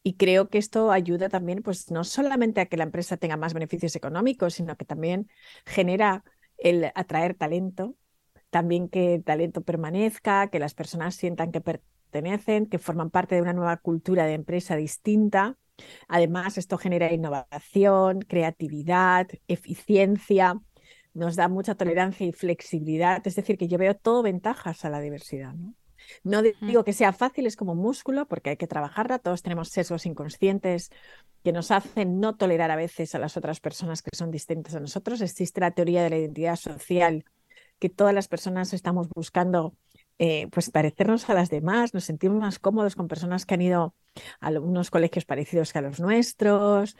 Y 0.04 0.14
creo 0.14 0.48
que 0.48 0.58
esto 0.58 0.90
ayuda 0.92 1.28
también, 1.28 1.62
pues 1.62 1.90
no 1.90 2.04
solamente 2.04 2.60
a 2.60 2.66
que 2.66 2.76
la 2.76 2.84
empresa 2.84 3.16
tenga 3.16 3.36
más 3.36 3.54
beneficios 3.54 3.94
económicos, 3.96 4.54
sino 4.54 4.76
que 4.76 4.84
también 4.84 5.28
genera 5.64 6.24
el 6.62 6.90
atraer 6.94 7.34
talento, 7.34 7.96
también 8.50 8.88
que 8.88 9.14
el 9.14 9.24
talento 9.24 9.62
permanezca, 9.62 10.48
que 10.48 10.58
las 10.58 10.74
personas 10.74 11.14
sientan 11.14 11.52
que 11.52 11.60
pertenecen, 11.60 12.66
que 12.66 12.78
forman 12.78 13.10
parte 13.10 13.34
de 13.34 13.42
una 13.42 13.52
nueva 13.52 13.76
cultura 13.78 14.26
de 14.26 14.34
empresa 14.34 14.76
distinta. 14.76 15.56
Además, 16.08 16.58
esto 16.58 16.78
genera 16.78 17.12
innovación, 17.12 18.20
creatividad, 18.20 19.28
eficiencia, 19.48 20.60
nos 21.14 21.36
da 21.36 21.48
mucha 21.48 21.74
tolerancia 21.74 22.26
y 22.26 22.32
flexibilidad. 22.32 23.26
Es 23.26 23.36
decir, 23.36 23.58
que 23.58 23.68
yo 23.68 23.78
veo 23.78 23.94
todo 23.94 24.22
ventajas 24.22 24.84
a 24.84 24.90
la 24.90 25.00
diversidad. 25.00 25.54
No 26.24 26.42
digo 26.42 26.84
que 26.84 26.92
sea 26.92 27.12
fácil, 27.12 27.46
es 27.46 27.56
como 27.56 27.74
músculo, 27.74 28.26
porque 28.26 28.50
hay 28.50 28.56
que 28.56 28.66
trabajarla. 28.66 29.18
Todos 29.18 29.42
tenemos 29.42 29.68
sesgos 29.68 30.06
inconscientes 30.06 30.90
que 31.42 31.52
nos 31.52 31.70
hacen 31.70 32.20
no 32.20 32.36
tolerar 32.36 32.70
a 32.70 32.76
veces 32.76 33.14
a 33.14 33.18
las 33.18 33.36
otras 33.36 33.60
personas 33.60 34.02
que 34.02 34.10
son 34.16 34.30
distintas 34.30 34.74
a 34.74 34.80
nosotros. 34.80 35.20
Existe 35.20 35.60
la 35.60 35.72
teoría 35.72 36.02
de 36.02 36.10
la 36.10 36.18
identidad 36.18 36.56
social, 36.56 37.24
que 37.78 37.88
todas 37.88 38.14
las 38.14 38.28
personas 38.28 38.72
estamos 38.72 39.08
buscando 39.08 39.74
eh, 40.18 40.46
pues 40.52 40.70
parecernos 40.70 41.28
a 41.28 41.34
las 41.34 41.50
demás, 41.50 41.94
nos 41.94 42.04
sentimos 42.04 42.38
más 42.38 42.58
cómodos 42.58 42.94
con 42.94 43.08
personas 43.08 43.44
que 43.44 43.54
han 43.54 43.62
ido 43.62 43.94
a 44.40 44.50
unos 44.50 44.90
colegios 44.90 45.24
parecidos 45.24 45.72
que 45.72 45.80
a 45.80 45.82
los 45.82 45.98
nuestros, 45.98 46.96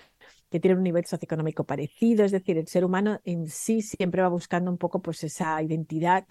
que 0.53 0.61
tienen 0.61 0.79
un 0.79 0.85
nivel 0.85 1.05
socioeconómico 1.05 1.65
parecido, 1.65 2.25
es 2.25 2.33
decir, 2.33 2.59
el 2.59 2.69
ser 2.69 2.85
humano 2.85 3.21
en 3.25 3.49
sí 3.49 3.83
siempre 3.83 4.23
va 4.23 4.29
buscando 4.29 4.71
un 4.71 4.79
poco 4.79 5.03
pues 5.03 5.25
esa 5.25 5.61
identidad 5.63 6.27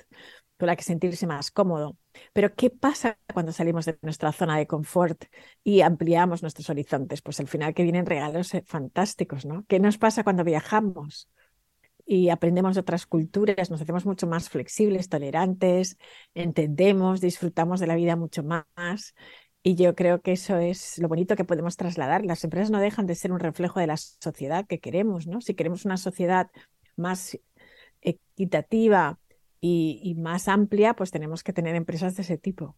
con 0.58 0.68
la 0.68 0.76
que 0.76 0.84
sentirse 0.84 1.28
más 1.28 1.52
cómodo. 1.52 1.98
Pero 2.34 2.54
¿qué 2.54 2.70
pasa 2.70 3.18
cuando 3.34 3.52
salimos 3.52 3.86
de 3.86 3.98
nuestra 4.04 4.32
zona 4.32 4.58
de 4.58 4.68
confort 4.68 5.26
y 5.64 5.82
ampliamos 5.82 6.44
nuestros 6.44 6.70
horizontes? 6.70 7.22
Pues 7.22 7.40
al 7.40 7.48
final 7.48 7.74
que 7.74 7.84
vienen 7.84 8.06
regalos 8.06 8.54
eh, 8.54 8.64
fantásticos, 8.66 9.46
¿no? 9.46 9.66
¿Qué 9.68 9.80
nos 9.80 9.98
pasa 9.98 10.24
cuando 10.24 10.44
viajamos? 10.44 11.30
y 12.06 12.30
aprendemos 12.30 12.76
de 12.76 12.82
otras 12.82 13.06
culturas, 13.06 13.70
nos 13.70 13.82
hacemos 13.82 14.06
mucho 14.06 14.28
más 14.28 14.50
flexibles, 14.50 15.08
tolerantes, 15.08 15.98
entendemos, 16.34 17.22
disfrutamos 17.22 17.80
de 17.80 17.88
la 17.88 17.96
vida 17.96 18.18
mucho 18.18 18.44
más. 18.44 19.16
Y 19.64 19.76
yo 19.76 19.94
creo 19.96 20.22
que 20.22 20.32
eso 20.32 20.58
es 20.58 20.98
lo 20.98 21.08
bonito 21.08 21.36
que 21.36 21.46
podemos 21.46 21.78
trasladar. 21.78 22.26
Las 22.26 22.44
empresas 22.44 22.72
no 22.72 22.80
dejan 22.80 23.06
de 23.06 23.16
ser 23.16 23.32
un 23.32 23.40
reflejo 23.40 23.80
de 23.80 23.88
la 23.88 23.98
sociedad 23.98 24.66
que 24.68 24.80
queremos, 24.80 25.28
¿no? 25.28 25.42
Si 25.42 25.54
queremos 25.54 25.86
una 25.86 25.98
sociedad 25.98 26.50
más 26.96 27.38
equitativa, 28.02 29.20
y, 29.62 30.16
más 30.18 30.48
amplia, 30.48 30.96
pues 30.96 31.12
tenemos 31.12 31.44
que 31.44 31.54
tener 31.54 31.76
empresas 31.76 32.16
de 32.16 32.24
ese 32.24 32.38
tipo. 32.38 32.76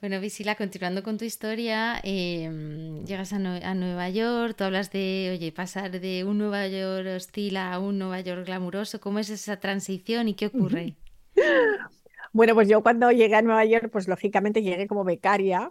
Bueno, 0.00 0.20
Visila, 0.20 0.56
continuando 0.56 1.02
con 1.02 1.16
tu 1.16 1.24
historia, 1.24 1.98
em, 2.02 3.04
llegas 3.06 3.32
a, 3.32 3.38
Nueva 3.38 4.10
York, 4.10 4.56
tú 4.58 4.64
hablas 4.64 4.90
de, 4.90 5.30
oye, 5.32 5.50
pasar 5.52 5.98
de 5.98 6.24
un 6.24 6.36
Nueva 6.36 6.66
York 6.66 7.06
hostil 7.16 7.56
a 7.56 7.78
un 7.78 7.98
Nueva 7.98 8.20
York 8.20 8.44
glamuroso, 8.44 9.00
¿cómo 9.00 9.20
es 9.20 9.30
esa 9.30 9.60
transición 9.60 10.28
y 10.28 10.34
qué 10.34 10.46
ocurre? 10.46 10.96
Bueno, 12.32 12.54
pues 12.54 12.66
yo 12.68 12.82
cuando 12.82 13.12
llegué 13.12 13.36
a 13.36 13.42
Nueva 13.42 13.64
York, 13.64 13.90
pues 13.92 14.08
lógicamente 14.08 14.60
llegué 14.60 14.88
como 14.88 15.04
becaria 15.04 15.70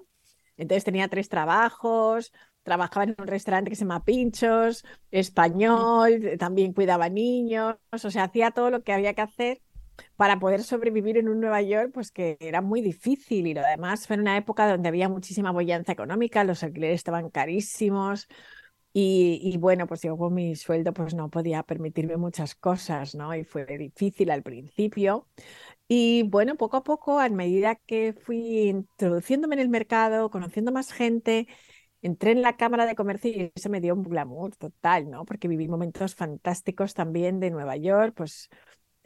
Entonces 0.58 0.84
tenía 0.84 1.08
tres 1.08 1.30
trabajos, 1.30 2.32
trabajaba 2.64 3.04
en 3.06 3.16
un 3.18 3.28
restaurante 3.28 3.70
que 3.70 3.76
se 3.76 3.82
llama 3.82 4.04
Pinchos, 4.04 4.84
español, 5.12 6.38
también 6.40 6.74
cuidaba 6.74 7.10
niños, 7.10 7.76
o 7.92 7.98
sea, 7.98 8.24
hacía 8.24 8.52
todo 8.52 8.70
lo 8.70 8.84
que 8.84 8.94
había 8.94 9.14
que 9.14 9.22
hacer 9.22 9.62
para 10.16 10.40
poder 10.40 10.64
sobrevivir 10.64 11.18
en 11.18 11.30
un 11.30 11.40
Nueva 11.40 11.62
York, 11.62 11.92
pues 11.94 12.12
que 12.12 12.38
era 12.40 12.62
muy 12.62 12.82
difícil. 12.82 13.48
Y 13.48 13.58
además 13.58 14.08
fue 14.08 14.16
en 14.16 14.22
una 14.22 14.38
época 14.38 14.68
donde 14.68 14.90
había 14.90 15.10
muchísima 15.10 15.52
bollanza 15.52 15.92
económica, 15.92 16.44
los 16.44 16.64
alquileres 16.64 16.96
estaban 16.96 17.30
carísimos 17.30 18.28
y, 18.94 19.40
y, 19.42 19.58
bueno, 19.58 19.88
pues 19.88 20.02
yo 20.04 20.16
con 20.18 20.34
mi 20.36 20.56
sueldo 20.56 20.94
pues 20.94 21.16
no 21.16 21.30
podía 21.30 21.64
permitirme 21.64 22.18
muchas 22.18 22.54
cosas, 22.56 23.16
¿no? 23.16 23.36
Y 23.36 23.44
fue 23.44 23.66
difícil 23.66 24.30
al 24.32 24.44
principio. 24.44 25.28
Y 25.88 26.24
bueno, 26.24 26.56
poco 26.58 26.78
a 26.78 26.84
poco, 26.84 27.20
a 27.20 27.30
medida 27.30 27.76
que 27.76 28.14
fui 28.14 28.70
introduciéndome 28.70 29.56
en 29.56 29.62
el 29.62 29.70
mercado, 29.70 30.30
conociendo 30.32 30.72
más 30.72 30.92
gente, 30.94 31.48
entré 32.02 32.32
en 32.32 32.42
la 32.42 32.58
Cámara 32.58 32.86
de 32.86 32.96
Comercio 32.96 33.32
y 33.32 33.52
eso 33.56 33.70
me 33.70 33.82
dio 33.82 33.96
un 33.96 34.04
glamour 34.04 34.56
total, 34.56 35.10
¿no? 35.10 35.26
Porque 35.26 35.48
viví 35.48 35.68
momentos 35.68 36.16
fantásticos 36.16 36.94
también 36.94 37.40
de 37.40 37.52
Nueva 37.52 37.78
York, 37.78 38.14
pues 38.16 38.50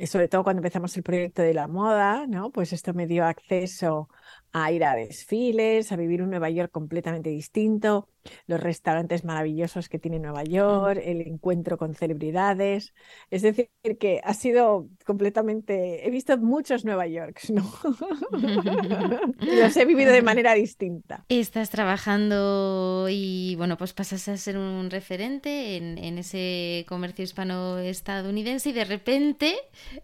sobre 0.06 0.28
todo 0.28 0.44
cuando 0.44 0.60
empezamos 0.60 0.96
el 0.98 1.04
proyecto 1.04 1.42
de 1.42 1.54
la 1.54 1.68
moda, 1.68 2.28
¿no? 2.28 2.52
Pues 2.52 2.74
esto 2.74 2.94
me 2.94 3.08
dio 3.08 3.26
acceso 3.26 4.10
a 4.52 4.72
ir 4.72 4.84
a 4.84 4.96
desfiles, 4.96 5.92
a 5.92 5.96
vivir 5.96 6.22
un 6.22 6.30
Nueva 6.30 6.50
York 6.50 6.72
completamente 6.72 7.30
distinto, 7.30 8.08
los 8.46 8.60
restaurantes 8.60 9.24
maravillosos 9.24 9.90
que 9.90 10.00
tiene 10.00 10.20
Nueva 10.20 10.44
York, 10.44 11.02
el 11.04 11.22
encuentro 11.22 11.78
con 11.78 11.94
celebridades. 11.96 12.94
Es 13.32 13.42
decir, 13.42 13.70
que 14.00 14.22
ha 14.24 14.34
sido 14.34 14.88
completamente, 15.06 16.06
he 16.08 16.12
visto 16.12 16.38
muchos 16.38 16.86
Nueva 16.86 17.08
Yorks, 17.08 17.52
¿no? 17.52 17.64
los 19.42 19.78
he 19.78 19.86
vivido 19.86 20.12
de 20.12 20.22
manera 20.22 20.54
distinta. 20.54 21.26
Estás 21.30 21.70
trabajando 21.70 23.08
y, 23.10 23.56
bueno, 23.56 23.78
pues 23.78 23.94
pasas 23.94 24.28
a 24.28 24.38
ser 24.38 24.58
un 24.58 24.90
referente 24.90 25.78
en, 25.78 26.18
ese 26.18 26.86
comercio 26.88 27.24
hispano-estadounidense 27.24 28.70
y 28.70 28.74
de 28.74 28.86
repente 28.86 29.56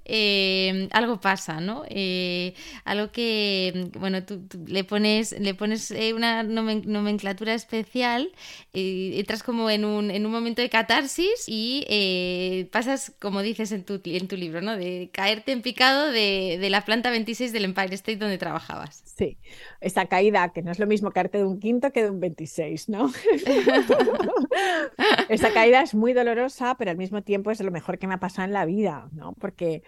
eh, 0.05 0.87
algo 0.91 1.19
pasa, 1.19 1.59
¿no? 1.59 1.83
Eh, 1.87 2.53
algo 2.85 3.11
que, 3.11 3.89
bueno, 3.99 4.23
tú, 4.23 4.32
le 4.65 4.83
pones, 4.83 5.39
le 5.39 5.53
pones 5.53 5.91
eh, 5.91 6.13
una 6.13 6.43
nomenclatura 6.43 7.53
especial 7.53 8.31
entras 8.73 9.43
como 9.43 9.69
en 9.69 9.85
un, 9.85 10.11
en 10.11 10.25
un 10.25 10.31
momento 10.31 10.61
de 10.61 10.69
catarsis 10.69 11.45
y 11.47 11.85
eh, 11.87 12.67
pasas, 12.71 13.13
como 13.19 13.41
dices 13.41 13.71
en 13.71 13.83
tu, 13.83 14.01
en 14.03 14.27
tu 14.27 14.35
libro, 14.35 14.61
¿no? 14.61 14.75
De 14.75 15.09
caerte 15.13 15.51
en 15.51 15.61
picado 15.61 16.11
de, 16.11 16.57
de, 16.59 16.69
la 16.69 16.83
planta 16.83 17.11
26 17.11 17.53
del 17.53 17.65
Empire 17.65 17.93
State 17.93 18.17
donde 18.17 18.37
trabajabas. 18.37 19.03
Sí, 19.05 19.37
esa 19.79 20.07
caída, 20.07 20.51
que 20.53 20.63
no 20.63 20.71
es 20.71 20.79
lo 20.79 20.87
mismo 20.87 21.11
caerte 21.11 21.37
de 21.37 21.45
un 21.45 21.59
quinto 21.59 21.91
que 21.91 22.03
de 22.03 22.09
un 22.09 22.19
26, 22.19 22.89
¿no? 22.89 23.11
esa 25.29 25.53
caída 25.53 25.81
es 25.81 25.93
muy 25.93 26.13
dolorosa, 26.13 26.75
pero 26.77 26.91
al 26.91 26.97
mismo 26.97 27.21
tiempo 27.21 27.51
es 27.51 27.61
lo 27.61 27.71
mejor 27.71 27.99
que 27.99 28.07
me 28.07 28.15
ha 28.15 28.19
pasado 28.19 28.47
en 28.47 28.53
la 28.53 28.65
vida, 28.65 29.09
¿no? 29.13 29.33
Porque... 29.33 29.83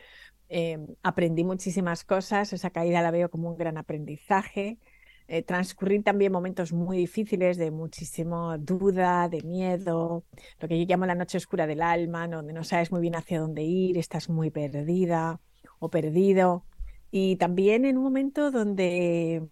Eh, 0.49 0.77
aprendí 1.03 1.43
muchísimas 1.43 2.03
cosas, 2.03 2.53
esa 2.53 2.69
caída 2.69 3.01
la 3.01 3.11
veo 3.11 3.29
como 3.29 3.49
un 3.49 3.57
gran 3.57 3.77
aprendizaje, 3.77 4.77
eh, 5.27 5.41
transcurrir 5.41 6.03
también 6.03 6.31
momentos 6.31 6.71
muy 6.71 6.97
difíciles 6.97 7.57
de 7.57 7.71
muchísima 7.71 8.57
duda, 8.59 9.27
de 9.27 9.41
miedo, 9.41 10.23
lo 10.59 10.67
que 10.67 10.79
yo 10.79 10.85
llamo 10.85 11.07
la 11.07 11.15
noche 11.15 11.37
oscura 11.37 11.65
del 11.65 11.81
alma, 11.81 12.27
donde 12.27 12.53
no 12.53 12.63
sabes 12.63 12.91
muy 12.91 13.01
bien 13.01 13.15
hacia 13.15 13.39
dónde 13.39 13.63
ir, 13.63 13.97
estás 13.97 14.29
muy 14.29 14.51
perdida 14.51 15.41
o 15.79 15.89
perdido. 15.89 16.65
Y 17.09 17.37
también 17.37 17.85
en 17.85 17.97
un 17.97 18.03
momento 18.03 18.51
donde, 18.51 19.47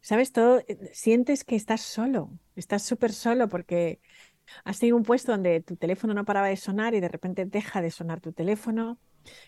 ¿sabes? 0.00 0.32
Todo, 0.32 0.60
eh, 0.60 0.90
sientes 0.92 1.44
que 1.44 1.56
estás 1.56 1.82
solo, 1.82 2.30
estás 2.56 2.82
súper 2.82 3.12
solo 3.12 3.48
porque 3.48 4.00
has 4.64 4.78
tenido 4.78 4.96
un 4.96 5.02
puesto 5.04 5.32
donde 5.32 5.60
tu 5.60 5.76
teléfono 5.76 6.14
no 6.14 6.24
paraba 6.24 6.48
de 6.48 6.56
sonar 6.56 6.94
y 6.94 7.00
de 7.00 7.08
repente 7.08 7.44
deja 7.44 7.82
de 7.82 7.90
sonar 7.90 8.20
tu 8.20 8.32
teléfono. 8.32 8.98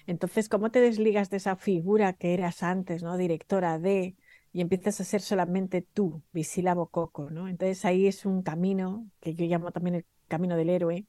Entonces, 0.07 0.49
¿cómo 0.49 0.71
te 0.71 0.81
desligas 0.81 1.31
de 1.31 1.39
esa 1.39 1.57
figura 1.57 2.13
que 2.15 2.35
eras 2.35 2.63
antes, 2.63 3.03
¿no? 3.03 3.17
Directora 3.17 3.79
de, 3.79 4.17
y 4.53 4.61
empiezas 4.61 5.01
a 5.01 5.05
ser 5.05 5.21
solamente 5.21 5.83
tú, 5.83 6.23
Visila 6.33 6.75
Coco, 6.75 7.31
¿no? 7.31 7.49
Entonces 7.49 7.85
ahí 7.85 8.07
es 8.07 8.25
un 8.27 8.43
camino 8.43 9.07
que 9.21 9.35
yo 9.35 9.45
llamo 9.47 9.73
también 9.73 9.97
el 9.97 10.07
camino 10.29 10.57
del 10.57 10.71
héroe, 10.71 11.07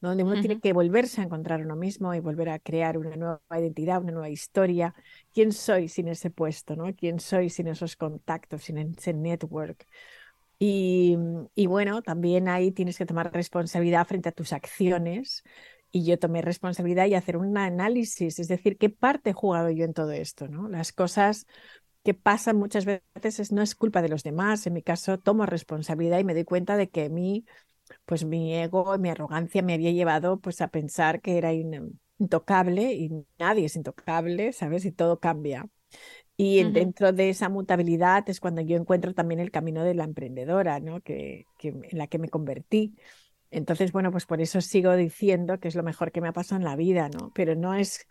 donde 0.00 0.24
uno 0.24 0.38
tiene 0.38 0.60
que 0.60 0.72
volverse 0.72 1.20
a 1.20 1.24
encontrar 1.24 1.62
uno 1.62 1.74
mismo 1.76 2.14
y 2.14 2.20
volver 2.20 2.50
a 2.50 2.58
crear 2.58 2.98
una 2.98 3.16
nueva 3.16 3.40
identidad, 3.58 4.02
una 4.02 4.12
nueva 4.12 4.28
historia. 4.28 4.94
¿Quién 5.32 5.52
soy 5.52 5.88
sin 5.88 6.08
ese 6.08 6.30
puesto, 6.30 6.76
no? 6.76 6.94
¿Quién 6.94 7.18
soy 7.20 7.48
sin 7.50 7.68
esos 7.68 7.96
contactos, 7.96 8.62
sin 8.64 8.78
ese 8.78 9.14
network? 9.14 9.86
Y, 10.58 11.16
y 11.54 11.66
bueno, 11.66 12.02
también 12.02 12.48
ahí 12.48 12.72
tienes 12.72 12.96
que 12.98 13.06
tomar 13.06 13.32
responsabilidad 13.32 14.06
frente 14.06 14.30
a 14.30 14.32
tus 14.32 14.52
acciones. 14.52 15.44
Y 15.92 16.04
yo 16.04 16.18
tomé 16.18 16.42
responsabilidad 16.42 17.06
y 17.06 17.14
hacer 17.14 17.36
un 17.36 17.56
análisis, 17.56 18.38
es 18.38 18.48
decir, 18.48 18.76
¿qué 18.76 18.90
parte 18.90 19.30
he 19.30 19.32
jugado 19.32 19.70
yo 19.70 19.84
en 19.84 19.94
todo 19.94 20.12
esto? 20.12 20.48
¿no? 20.48 20.68
Las 20.68 20.92
cosas 20.92 21.46
que 22.02 22.14
pasa 22.14 22.52
muchas 22.52 22.84
veces 22.84 23.50
no 23.50 23.62
es 23.62 23.74
culpa 23.74 24.02
de 24.02 24.08
los 24.08 24.22
demás. 24.22 24.66
En 24.66 24.74
mi 24.74 24.82
caso, 24.82 25.18
tomo 25.18 25.46
responsabilidad 25.46 26.18
y 26.18 26.24
me 26.24 26.34
doy 26.34 26.44
cuenta 26.44 26.76
de 26.76 26.88
que 26.88 27.08
mí, 27.08 27.44
pues 28.04 28.24
mi 28.24 28.54
ego, 28.54 28.96
mi 28.98 29.08
arrogancia 29.10 29.62
me 29.62 29.74
había 29.74 29.90
llevado 29.90 30.38
pues 30.38 30.60
a 30.60 30.68
pensar 30.68 31.20
que 31.20 31.38
era 31.38 31.52
intocable 32.18 32.92
y 32.94 33.10
nadie 33.38 33.66
es 33.66 33.76
intocable, 33.76 34.52
¿sabes? 34.52 34.84
Y 34.84 34.92
todo 34.92 35.18
cambia. 35.18 35.68
Y 36.36 36.62
dentro 36.64 37.12
de 37.12 37.30
esa 37.30 37.48
mutabilidad 37.48 38.28
es 38.28 38.40
cuando 38.40 38.60
yo 38.60 38.76
encuentro 38.76 39.14
también 39.14 39.40
el 39.40 39.50
camino 39.50 39.82
de 39.82 39.94
la 39.94 40.04
emprendedora, 40.04 40.80
¿no? 40.80 41.00
Que, 41.00 41.46
que, 41.58 41.68
en 41.68 41.98
la 41.98 42.06
que 42.06 42.18
me 42.18 42.28
convertí. 42.28 42.94
Entonces, 43.50 43.92
bueno, 43.92 44.10
pues 44.10 44.26
por 44.26 44.40
eso 44.40 44.60
sigo 44.60 44.94
diciendo 44.96 45.58
que 45.60 45.68
es 45.68 45.74
lo 45.74 45.82
mejor 45.82 46.12
que 46.12 46.20
me 46.20 46.28
ha 46.28 46.32
pasado 46.32 46.58
en 46.58 46.64
la 46.64 46.76
vida, 46.76 47.08
¿no? 47.08 47.30
Pero 47.34 47.54
no 47.54 47.74
es 47.74 48.06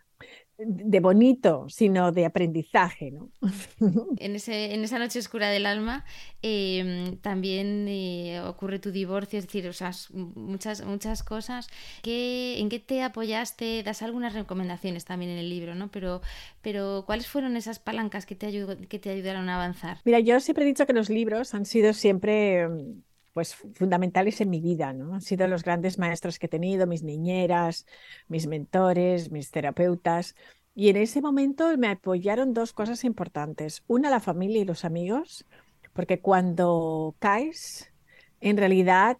de 0.58 1.00
bonito, 1.00 1.66
sino 1.68 2.12
de 2.12 2.24
aprendizaje. 2.24 3.10
¿no? 3.10 3.30
En, 4.18 4.34
ese, 4.34 4.74
en 4.74 4.82
esa 4.84 4.98
noche 4.98 5.18
oscura 5.18 5.50
del 5.50 5.66
alma 5.66 6.04
em, 6.42 7.18
también 7.18 7.86
eh, 7.88 8.40
ocurre 8.40 8.78
tu 8.78 8.90
divorcio, 8.90 9.38
es 9.38 9.46
decir, 9.46 9.68
o 9.68 9.72
sea, 9.72 9.90
muchas, 10.12 10.84
muchas 10.84 11.22
cosas. 11.22 11.68
¿En 12.02 12.68
qué 12.68 12.78
te 12.78 13.02
apoyaste? 13.02 13.82
Das 13.82 14.02
algunas 14.02 14.32
recomendaciones 14.32 15.04
también 15.04 15.32
en 15.32 15.38
el 15.38 15.50
libro, 15.50 15.74
¿no? 15.74 15.90
Pero, 15.90 16.22
pero 16.62 17.04
¿cuáles 17.06 17.26
fueron 17.26 17.56
esas 17.56 17.78
palancas 17.78 18.24
que 18.24 18.34
te, 18.34 18.86
que 18.88 18.98
te 18.98 19.10
ayudaron 19.10 19.48
a 19.48 19.56
avanzar? 19.56 19.98
Mira, 20.04 20.20
yo 20.20 20.40
siempre 20.40 20.64
he 20.64 20.68
dicho 20.68 20.86
que 20.86 20.94
los 20.94 21.10
libros 21.10 21.54
han 21.54 21.66
sido 21.66 21.92
siempre 21.92 22.60
em, 22.60 23.02
pues 23.36 23.54
fundamentales 23.54 24.40
en 24.40 24.48
mi 24.48 24.62
vida, 24.62 24.94
¿no? 24.94 25.12
Han 25.12 25.20
sido 25.20 25.46
los 25.46 25.62
grandes 25.62 25.98
maestros 25.98 26.38
que 26.38 26.46
he 26.46 26.48
tenido, 26.48 26.86
mis 26.86 27.02
niñeras, 27.02 27.84
mis 28.28 28.46
mentores, 28.46 29.30
mis 29.30 29.50
terapeutas. 29.50 30.34
Y 30.74 30.88
en 30.88 30.96
ese 30.96 31.20
momento 31.20 31.76
me 31.76 31.88
apoyaron 31.88 32.54
dos 32.54 32.72
cosas 32.72 33.04
importantes. 33.04 33.82
Una, 33.88 34.08
la 34.08 34.20
familia 34.20 34.62
y 34.62 34.64
los 34.64 34.86
amigos, 34.86 35.44
porque 35.92 36.18
cuando 36.18 37.14
caes, 37.18 37.92
en 38.40 38.56
realidad 38.56 39.18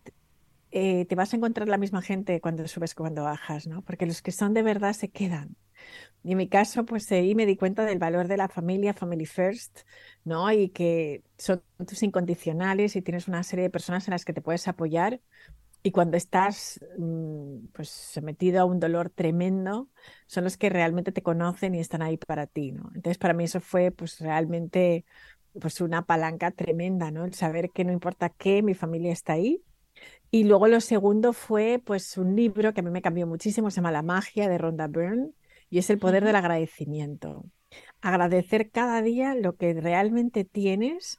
eh, 0.70 1.04
te 1.04 1.14
vas 1.14 1.34
a 1.34 1.36
encontrar 1.36 1.68
la 1.68 1.76
misma 1.76 2.00
gente 2.00 2.40
cuando 2.40 2.66
subes 2.68 2.94
que 2.94 3.02
cuando 3.02 3.24
bajas, 3.24 3.66
¿no? 3.66 3.82
Porque 3.82 4.06
los 4.06 4.22
que 4.22 4.32
son 4.32 4.54
de 4.54 4.62
verdad 4.62 4.94
se 4.94 5.10
quedan. 5.10 5.56
Y 6.22 6.32
en 6.32 6.38
mi 6.38 6.48
caso, 6.48 6.84
pues 6.84 7.10
ahí 7.12 7.34
me 7.36 7.46
di 7.46 7.56
cuenta 7.56 7.84
del 7.84 7.98
valor 7.98 8.26
de 8.26 8.36
la 8.36 8.48
familia, 8.48 8.92
Family 8.94 9.26
First, 9.26 9.80
¿no? 10.24 10.50
Y 10.50 10.70
que 10.70 11.22
son 11.38 11.62
tus 11.86 12.02
incondicionales 12.02 12.96
y 12.96 13.02
tienes 13.02 13.28
una 13.28 13.42
serie 13.44 13.62
de 13.64 13.70
personas 13.70 14.08
en 14.08 14.12
las 14.12 14.24
que 14.24 14.32
te 14.32 14.42
puedes 14.42 14.66
apoyar. 14.66 15.20
Y 15.84 15.92
cuando 15.92 16.16
estás 16.16 16.80
mm, 16.98 17.66
pues 17.72 17.90
sometido 17.90 18.60
a 18.60 18.64
un 18.64 18.80
dolor 18.80 19.08
tremendo, 19.10 19.88
son 20.26 20.42
los 20.44 20.56
que 20.56 20.68
realmente 20.68 21.12
te 21.12 21.22
conocen 21.22 21.76
y 21.76 21.78
están 21.80 22.02
ahí 22.02 22.16
para 22.16 22.48
ti, 22.48 22.72
¿no? 22.72 22.90
Entonces, 22.94 23.18
para 23.18 23.34
mí 23.34 23.44
eso 23.44 23.60
fue 23.60 23.92
pues 23.92 24.18
realmente 24.20 25.04
pues 25.60 25.80
una 25.80 26.04
palanca 26.06 26.50
tremenda, 26.50 27.10
¿no? 27.12 27.24
El 27.24 27.34
saber 27.34 27.70
que 27.70 27.84
no 27.84 27.92
importa 27.92 28.30
qué, 28.30 28.62
mi 28.62 28.74
familia 28.74 29.12
está 29.12 29.34
ahí. 29.34 29.62
Y 30.30 30.44
luego 30.44 30.68
lo 30.68 30.80
segundo 30.80 31.32
fue 31.32 31.80
pues 31.84 32.18
un 32.18 32.36
libro 32.36 32.74
que 32.74 32.80
a 32.80 32.82
mí 32.84 32.90
me 32.90 33.02
cambió 33.02 33.26
muchísimo, 33.26 33.70
se 33.70 33.76
llama 33.76 33.92
La 33.92 34.02
magia 34.02 34.48
de 34.48 34.58
Rhonda 34.58 34.88
Byrne 34.88 35.32
y 35.70 35.78
es 35.78 35.90
el 35.90 35.98
poder 35.98 36.24
del 36.24 36.36
agradecimiento. 36.36 37.44
Agradecer 38.00 38.70
cada 38.70 39.02
día 39.02 39.34
lo 39.34 39.56
que 39.56 39.74
realmente 39.74 40.44
tienes 40.44 41.18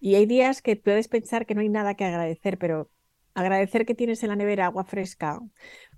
y 0.00 0.14
hay 0.14 0.26
días 0.26 0.62
que 0.62 0.76
puedes 0.76 1.08
pensar 1.08 1.46
que 1.46 1.54
no 1.54 1.60
hay 1.60 1.68
nada 1.68 1.94
que 1.94 2.04
agradecer, 2.04 2.58
pero 2.58 2.90
agradecer 3.34 3.86
que 3.86 3.94
tienes 3.94 4.22
en 4.22 4.30
la 4.30 4.36
nevera 4.36 4.66
agua 4.66 4.84
fresca. 4.84 5.40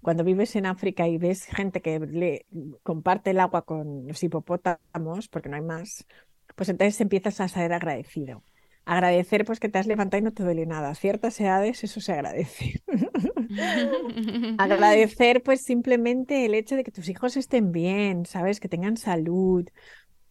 Cuando 0.00 0.24
vives 0.24 0.54
en 0.56 0.66
África 0.66 1.08
y 1.08 1.18
ves 1.18 1.44
gente 1.44 1.82
que 1.82 1.98
le 1.98 2.46
comparte 2.82 3.30
el 3.30 3.40
agua 3.40 3.62
con 3.62 4.06
los 4.06 4.22
hipopótamos, 4.22 5.28
porque 5.28 5.48
no 5.48 5.56
hay 5.56 5.62
más, 5.62 6.06
pues 6.54 6.68
entonces 6.68 7.00
empiezas 7.00 7.40
a 7.40 7.48
ser 7.48 7.72
agradecido. 7.72 8.42
Agradecer 8.88 9.44
pues 9.44 9.60
que 9.60 9.68
te 9.68 9.78
has 9.78 9.86
levantado 9.86 10.20
y 10.20 10.24
no 10.24 10.32
te 10.32 10.42
duele 10.42 10.64
nada. 10.66 10.94
Ciertas 10.94 11.38
edades 11.40 11.84
eso 11.84 12.00
se 12.00 12.12
agradece. 12.12 12.82
Agradecer 14.56 15.42
pues 15.42 15.62
simplemente 15.62 16.44
el 16.46 16.54
hecho 16.54 16.74
de 16.76 16.84
que 16.84 16.90
tus 16.92 17.08
hijos 17.08 17.36
estén 17.36 17.70
bien, 17.72 18.26
¿sabes? 18.26 18.60
Que 18.60 18.68
tengan 18.68 18.96
salud. 18.96 19.68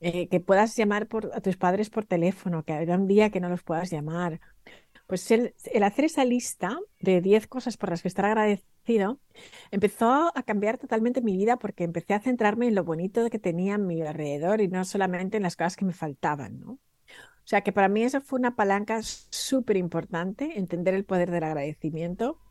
eh, 0.02 0.30
que 0.30 0.40
puedas 0.42 0.76
llamar 0.78 1.08
por, 1.10 1.32
a 1.36 1.42
tus 1.42 1.58
padres 1.58 1.90
por 1.92 2.06
teléfono, 2.06 2.64
que 2.66 2.74
haya 2.74 2.96
un 2.98 3.08
día 3.08 3.32
que 3.32 3.42
no 3.42 3.50
los 3.50 3.64
puedas 3.64 3.92
llamar. 3.92 4.42
Pues 5.08 5.30
el, 5.32 5.56
hacer 5.84 6.06
esa 6.06 6.26
lista 6.26 6.78
de 7.02 7.22
10 7.22 7.48
cosas 7.48 7.78
por 7.78 7.90
las 7.92 8.02
que 8.04 8.10
estar 8.10 8.26
agradecido 8.26 9.22
empezó 9.72 10.32
a 10.36 10.44
cambiar 10.44 10.78
totalmente 10.80 11.22
mi 11.22 11.38
vida 11.38 11.58
porque 11.60 11.84
empecé 11.86 12.14
a 12.16 12.22
centrarme 12.22 12.68
en 12.68 12.76
lo 12.76 12.84
bonito 12.86 13.30
que 13.30 13.40
tenía 13.40 13.76
a 13.76 13.80
mi 13.80 14.02
alrededor 14.04 14.62
y 14.62 14.70
no 14.70 14.86
solamente 14.86 15.38
en 15.38 15.44
las 15.44 15.56
cosas 15.58 15.78
que 15.78 15.86
me 15.86 15.94
faltaban, 15.94 16.60
¿no? 16.62 16.80
O 17.48 17.50
sea 17.50 17.62
que 17.62 17.72
para 17.72 17.88
mí 17.88 18.04
eso 18.04 18.20
fue 18.20 18.40
una 18.40 18.58
palanca 18.58 19.00
súper 19.02 19.78
importante, 19.78 20.60
entender 20.60 20.94
el 20.94 21.06
poder 21.06 21.32
del 21.32 21.46
agradecimiento 21.46 22.42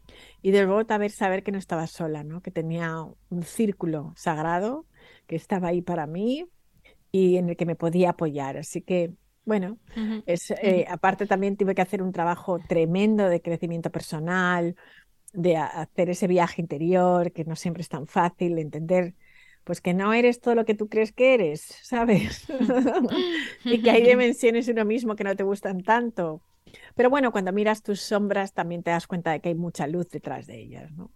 y 0.41 0.53
de 0.53 0.65
luego 0.65 0.87
saber, 0.89 1.11
saber 1.11 1.43
que 1.43 1.53
no 1.53 1.59
estaba 1.59 1.87
sola, 1.87 2.25
¿no? 2.25 2.41
que 2.41 2.51
tenía 2.51 3.05
un 3.29 3.43
círculo 3.43 4.15
sagrado 4.17 4.87
que 5.27 5.37
estaba 5.37 5.69
ahí 5.69 5.83
para 5.83 6.07
mí 6.07 6.47
y 7.13 7.37
en 7.37 7.51
el 7.51 7.59
que 7.59 7.67
me 7.67 7.77
podía 7.77 8.09
apoyar. 8.09 8.57
Así 8.57 8.81
que, 8.81 9.13
bueno, 9.45 9.77
es, 10.25 10.51
eh, 10.63 10.87
aparte 10.89 11.27
también 11.27 11.59
tuve 11.59 11.75
que 11.75 11.83
hacer 11.83 12.03
un 12.03 12.13
trabajo 12.13 12.59
tremendo 12.67 13.29
de 13.29 13.43
crecimiento 13.43 13.91
personal, 13.91 14.77
de 15.35 15.59
hacer 15.59 16.09
ese 16.09 16.27
viaje 16.27 16.63
interior, 16.63 17.33
que 17.33 17.45
no 17.45 17.55
siempre 17.55 17.83
es 17.83 17.91
tan 17.91 18.07
fácil, 18.07 18.59
entender 18.59 19.15
pues 19.67 19.81
que 19.81 19.95
no 19.95 20.13
eres 20.13 20.41
todo 20.41 20.55
lo 20.55 20.65
que 20.65 20.77
tú 20.77 20.89
crees 20.89 21.11
que 21.11 21.35
eres, 21.35 21.61
¿sabes? 21.83 22.47
y 23.65 23.83
que 23.83 23.91
hay 23.91 24.03
dimensiones 24.07 24.69
en 24.69 24.77
uno 24.77 24.85
mismo 24.85 25.17
que 25.17 25.25
no 25.25 25.35
te 25.35 25.43
gustan 25.43 25.83
tanto. 25.83 26.41
Pero 26.95 27.11
bueno, 27.11 27.33
cuando 27.33 27.53
miras 27.53 27.83
tus 27.83 28.01
sombras 28.01 28.53
también 28.53 28.85
te 28.85 28.93
das 28.93 29.09
cuenta 29.09 29.33
de 29.33 29.41
que 29.41 29.49
hay 29.49 29.55
mucha 29.57 29.89
luz 29.89 30.09
detrás 30.09 30.47
de 30.47 30.61
ellas, 30.61 30.93
¿no? 30.93 31.11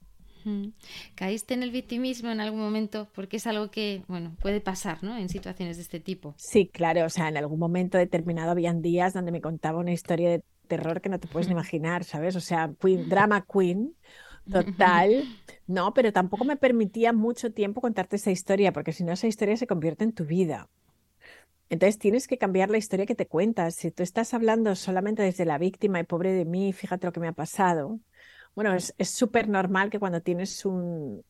¿Caíste 1.15 1.55
en 1.55 1.63
el 1.63 1.71
victimismo 1.71 2.31
en 2.31 2.41
algún 2.41 2.59
momento? 2.59 3.09
Porque 3.15 3.37
es 3.37 3.47
algo 3.47 3.71
que, 3.71 4.03
bueno, 4.09 4.35
puede 4.41 4.61
pasar, 4.61 5.05
¿no? 5.05 5.17
En 5.17 5.29
situaciones 5.29 5.77
de 5.77 5.83
este 5.83 6.01
tipo. 6.01 6.35
Sí, 6.37 6.67
claro. 6.67 7.05
O 7.05 7.11
sea, 7.11 7.29
en 7.29 7.37
algún 7.37 7.59
momento 7.59 7.99
determinado 7.99 8.51
habían 8.51 8.83
días 8.83 9.13
donde 9.13 9.31
me 9.31 9.41
contaba 9.41 9.79
una 9.79 9.93
historia 9.93 10.31
de 10.31 10.43
terror 10.67 11.03
que 11.03 11.09
no 11.09 11.21
te 11.21 11.29
puedes 11.29 11.49
imaginar, 11.51 12.03
¿sabes? 12.03 12.35
O 12.35 12.41
sea, 12.41 12.73
queen, 12.81 13.09
drama 13.09 13.47
queen 13.47 13.95
total, 14.51 15.25
no, 15.67 15.95
pero 15.95 16.13
tampoco 16.13 16.45
me 16.45 16.57
permitía 16.57 17.13
mucho 17.13 17.53
tiempo 17.53 17.81
contarte 17.81 18.17
esa 18.17 18.31
historia, 18.31 18.73
porque 18.73 18.93
si 18.93 19.05
no, 19.05 19.13
esa 19.13 19.27
historia 19.27 19.57
se 19.57 19.67
convierte 19.67 20.05
en 20.05 20.13
tu 20.13 20.25
vida. 20.25 20.69
Entonces 21.69 21.99
tienes 21.99 22.27
que 22.27 22.39
cambiar 22.39 22.71
la 22.71 22.79
historia 22.79 23.07
que 23.07 23.15
te 23.15 23.27
cuentas. 23.27 23.77
Si 23.77 23.91
tú 23.91 24.03
estás 24.03 24.35
hablando 24.35 24.75
solamente 24.75 25.23
desde 25.23 25.45
la 25.45 25.59
víctima 25.59 26.01
y 26.01 26.05
pobre 26.05 26.33
de 26.33 26.45
mí, 26.45 26.73
fíjate 26.73 27.07
lo 27.07 27.13
que 27.13 27.21
me 27.21 27.29
ha 27.29 27.33
pasado, 27.33 28.01
bueno, 28.55 28.75
es 28.75 29.11
súper 29.11 29.49
normal 29.49 29.91
que 29.91 30.01
cuando 30.01 30.21
tienes 30.21 30.65
un, 30.65 31.23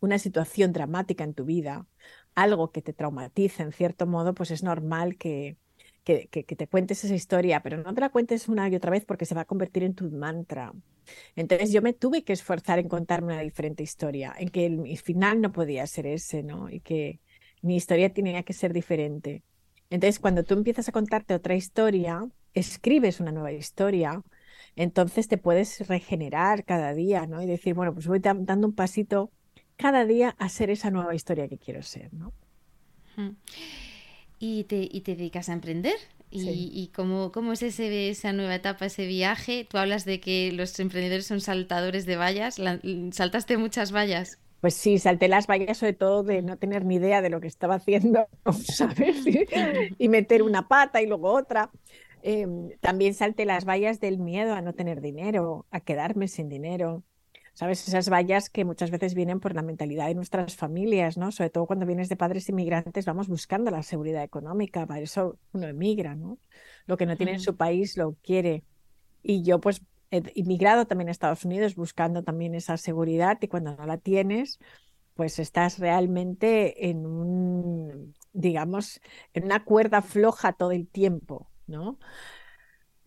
una 0.00 0.18
situación 0.18 0.72
dramática 0.72 1.24
en 1.24 1.34
tu 1.34 1.44
vida, 1.44 1.86
algo 2.34 2.70
que 2.70 2.82
te 2.82 2.92
traumatiza 2.92 3.62
en 3.62 3.72
cierto 3.72 4.06
modo, 4.06 4.34
pues 4.34 4.50
es 4.50 4.62
normal 4.62 5.16
que, 5.16 5.56
que, 6.04 6.26
que, 6.28 6.42
te 6.44 6.66
cuentes 6.66 7.04
esa 7.04 7.14
historia, 7.14 7.62
pero 7.62 7.76
no 7.76 7.94
te 7.94 8.00
la 8.00 8.08
cuentes 8.08 8.48
una 8.48 8.68
y 8.68 8.74
otra 8.74 8.90
vez 8.90 9.04
porque 9.04 9.24
se 9.24 9.34
va 9.34 9.42
a 9.42 9.44
convertir 9.44 9.84
en 9.84 9.94
tu 9.94 10.10
mantra. 10.10 10.72
Entonces 11.36 11.72
yo 11.72 11.82
me 11.82 11.92
tuve 11.92 12.24
que 12.24 12.32
esforzar 12.32 12.78
en 12.78 12.88
contarme 12.88 13.34
una 13.34 13.42
diferente 13.42 13.82
historia, 13.82 14.34
en 14.36 14.48
que 14.48 14.66
el, 14.66 14.98
final 14.98 15.40
no 15.40 15.52
podía 15.52 15.86
ser 15.86 16.06
ese, 16.06 16.42
¿no? 16.42 16.70
Y 16.70 16.80
que 16.80 17.20
mi 17.62 17.76
historia 17.76 18.12
tenía 18.12 18.42
que 18.42 18.52
ser 18.52 18.72
diferente. 18.72 19.42
Entonces 19.90 20.18
cuando 20.18 20.42
tú 20.42 20.54
empiezas 20.54 20.88
a 20.88 20.92
contarte 20.92 21.34
otra 21.34 21.54
historia, 21.54 22.26
escribes 22.54 23.20
una 23.20 23.32
nueva 23.32 23.52
historia, 23.52 24.22
entonces 24.74 25.28
te 25.28 25.38
puedes 25.38 25.86
regenerar 25.86 26.64
cada 26.64 26.94
día, 26.94 27.26
¿no? 27.26 27.42
Y 27.42 27.46
decir, 27.46 27.74
bueno, 27.74 27.92
pues 27.94 28.06
voy 28.06 28.20
dando 28.20 28.66
un 28.66 28.74
pasito 28.74 29.30
cada 29.76 30.04
día 30.04 30.34
a 30.38 30.48
ser 30.48 30.70
esa 30.70 30.90
nueva 30.90 31.14
historia 31.14 31.48
que 31.48 31.58
quiero 31.58 31.82
ser, 31.82 32.12
¿no? 32.14 32.32
¿Y 34.44 34.64
te, 34.64 34.88
y 34.90 35.02
te 35.02 35.14
dedicas 35.14 35.48
a 35.48 35.52
emprender? 35.52 35.94
¿Y, 36.28 36.72
y 36.74 36.88
cómo, 36.88 37.30
cómo, 37.30 37.52
es 37.52 37.62
ese, 37.62 38.10
esa 38.10 38.32
nueva 38.32 38.56
etapa, 38.56 38.86
ese 38.86 39.06
viaje? 39.06 39.68
Tú 39.70 39.78
hablas 39.78 40.04
de 40.04 40.18
que 40.18 40.50
los 40.50 40.76
emprendedores 40.80 41.28
son 41.28 41.40
saltadores 41.40 42.06
de 42.06 42.16
vallas. 42.16 42.60
¿Saltaste 43.12 43.56
muchas 43.56 43.92
vallas? 43.94 44.40
Pues 44.60 44.74
sí, 44.74 44.98
salté 44.98 45.28
las 45.28 45.46
vallas 45.46 45.78
sobre 45.78 45.92
todo 45.92 46.24
de 46.24 46.42
no 46.42 46.56
tener 46.56 46.84
ni 46.84 46.96
idea 46.96 47.22
de 47.22 47.30
lo 47.30 47.40
que 47.40 47.46
estaba 47.46 47.76
haciendo, 47.76 48.26
¿sabes? 48.64 49.24
y 49.96 50.08
meter 50.08 50.42
una 50.42 50.66
pata 50.66 51.00
y 51.00 51.06
luego 51.06 51.32
otra. 51.32 51.70
Em, 52.24 52.70
también 52.80 53.14
salté 53.14 53.44
las 53.44 53.64
vallas 53.64 54.00
del 54.00 54.18
miedo 54.18 54.54
a 54.54 54.60
no 54.60 54.72
tener 54.72 55.02
dinero, 55.02 55.66
a 55.70 55.78
quedarme 55.78 56.26
sin 56.26 56.48
dinero. 56.48 57.04
¿Sabes? 57.54 57.86
Esas 57.86 58.08
vallas 58.08 58.48
que 58.48 58.64
muchas 58.64 58.90
veces 58.90 59.14
vienen 59.14 59.38
por 59.38 59.54
la 59.54 59.62
mentalidad 59.62 60.06
de 60.06 60.14
nuestras 60.14 60.56
familias, 60.56 61.18
¿no? 61.18 61.30
Sobre 61.32 61.50
todo 61.50 61.66
cuando 61.66 61.84
vienes 61.84 62.08
de 62.08 62.16
padres 62.16 62.48
inmigrantes, 62.48 63.04
vamos 63.04 63.28
buscando 63.28 63.70
la 63.70 63.82
seguridad 63.82 64.24
económica, 64.24 64.86
para 64.86 65.00
eso 65.00 65.38
uno 65.52 65.66
emigra, 65.66 66.14
¿no? 66.14 66.38
Lo 66.86 66.96
que 66.96 67.04
no 67.04 67.16
tiene 67.16 67.32
en 67.32 67.40
su 67.40 67.56
país 67.56 67.96
lo 67.96 68.14
quiere. 68.22 68.64
Y 69.22 69.42
yo 69.42 69.60
pues 69.60 69.82
he 70.10 70.22
inmigrado 70.34 70.86
también 70.86 71.08
a 71.08 71.12
Estados 71.12 71.44
Unidos 71.44 71.74
buscando 71.74 72.22
también 72.22 72.54
esa 72.54 72.76
seguridad 72.76 73.38
y 73.40 73.48
cuando 73.48 73.76
no 73.76 73.86
la 73.86 73.98
tienes, 73.98 74.58
pues 75.14 75.38
estás 75.38 75.78
realmente 75.78 76.88
en 76.88 77.06
un, 77.06 78.14
digamos, 78.32 79.00
en 79.34 79.44
una 79.44 79.64
cuerda 79.64 80.00
floja 80.00 80.52
todo 80.52 80.72
el 80.72 80.88
tiempo, 80.88 81.50
¿no? 81.66 81.98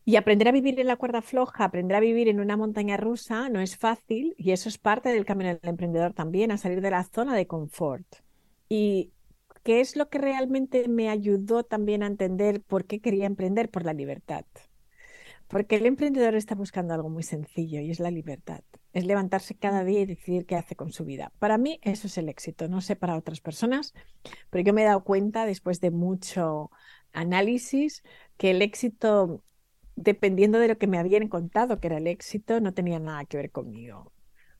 Y 0.07 0.17
aprender 0.17 0.47
a 0.47 0.51
vivir 0.51 0.79
en 0.79 0.85
la 0.85 0.97
cuerda 0.97 1.23
floja, 1.23 1.63
aprender 1.63 1.97
a 1.97 1.99
vivir 1.99 2.27
en 2.27 2.39
una 2.39 2.55
montaña 2.55 2.95
rusa 2.95 3.49
no 3.49 3.59
es 3.59 3.75
fácil 3.75 4.35
y 4.37 4.51
eso 4.51 4.69
es 4.69 4.77
parte 4.77 5.09
del 5.09 5.25
camino 5.25 5.49
del 5.49 5.59
emprendedor 5.63 6.13
también, 6.13 6.51
a 6.51 6.57
salir 6.57 6.79
de 6.81 6.91
la 6.91 7.03
zona 7.03 7.35
de 7.35 7.47
confort. 7.47 8.05
¿Y 8.69 9.11
qué 9.63 9.81
es 9.81 9.95
lo 9.95 10.09
que 10.09 10.19
realmente 10.19 10.87
me 10.87 11.09
ayudó 11.09 11.63
también 11.63 12.03
a 12.03 12.07
entender 12.07 12.61
por 12.61 12.85
qué 12.85 12.99
quería 13.01 13.25
emprender? 13.25 13.69
Por 13.69 13.83
la 13.83 13.93
libertad. 13.93 14.45
Porque 15.47 15.77
el 15.77 15.87
emprendedor 15.87 16.35
está 16.35 16.53
buscando 16.53 16.93
algo 16.93 17.09
muy 17.09 17.23
sencillo 17.23 17.79
y 17.81 17.89
es 17.89 17.99
la 17.99 18.11
libertad. 18.11 18.61
Es 18.93 19.07
levantarse 19.07 19.55
cada 19.55 19.83
día 19.83 20.01
y 20.01 20.05
decidir 20.05 20.45
qué 20.45 20.55
hace 20.55 20.75
con 20.75 20.91
su 20.91 21.03
vida. 21.03 21.31
Para 21.39 21.57
mí 21.57 21.79
eso 21.81 22.05
es 22.05 22.17
el 22.19 22.29
éxito. 22.29 22.67
No 22.67 22.81
sé 22.81 22.95
para 22.95 23.17
otras 23.17 23.41
personas, 23.41 23.95
pero 24.51 24.63
yo 24.63 24.71
me 24.71 24.83
he 24.83 24.85
dado 24.85 25.03
cuenta 25.03 25.47
después 25.47 25.81
de 25.81 25.89
mucho 25.89 26.69
análisis 27.11 28.03
que 28.37 28.51
el 28.51 28.61
éxito 28.61 29.41
dependiendo 29.95 30.59
de 30.59 30.67
lo 30.67 30.77
que 30.77 30.87
me 30.87 30.97
habían 30.97 31.27
contado 31.27 31.79
que 31.79 31.87
era 31.87 31.97
el 31.97 32.07
éxito, 32.07 32.59
no 32.59 32.73
tenía 32.73 32.99
nada 32.99 33.25
que 33.25 33.37
ver 33.37 33.51
conmigo. 33.51 34.11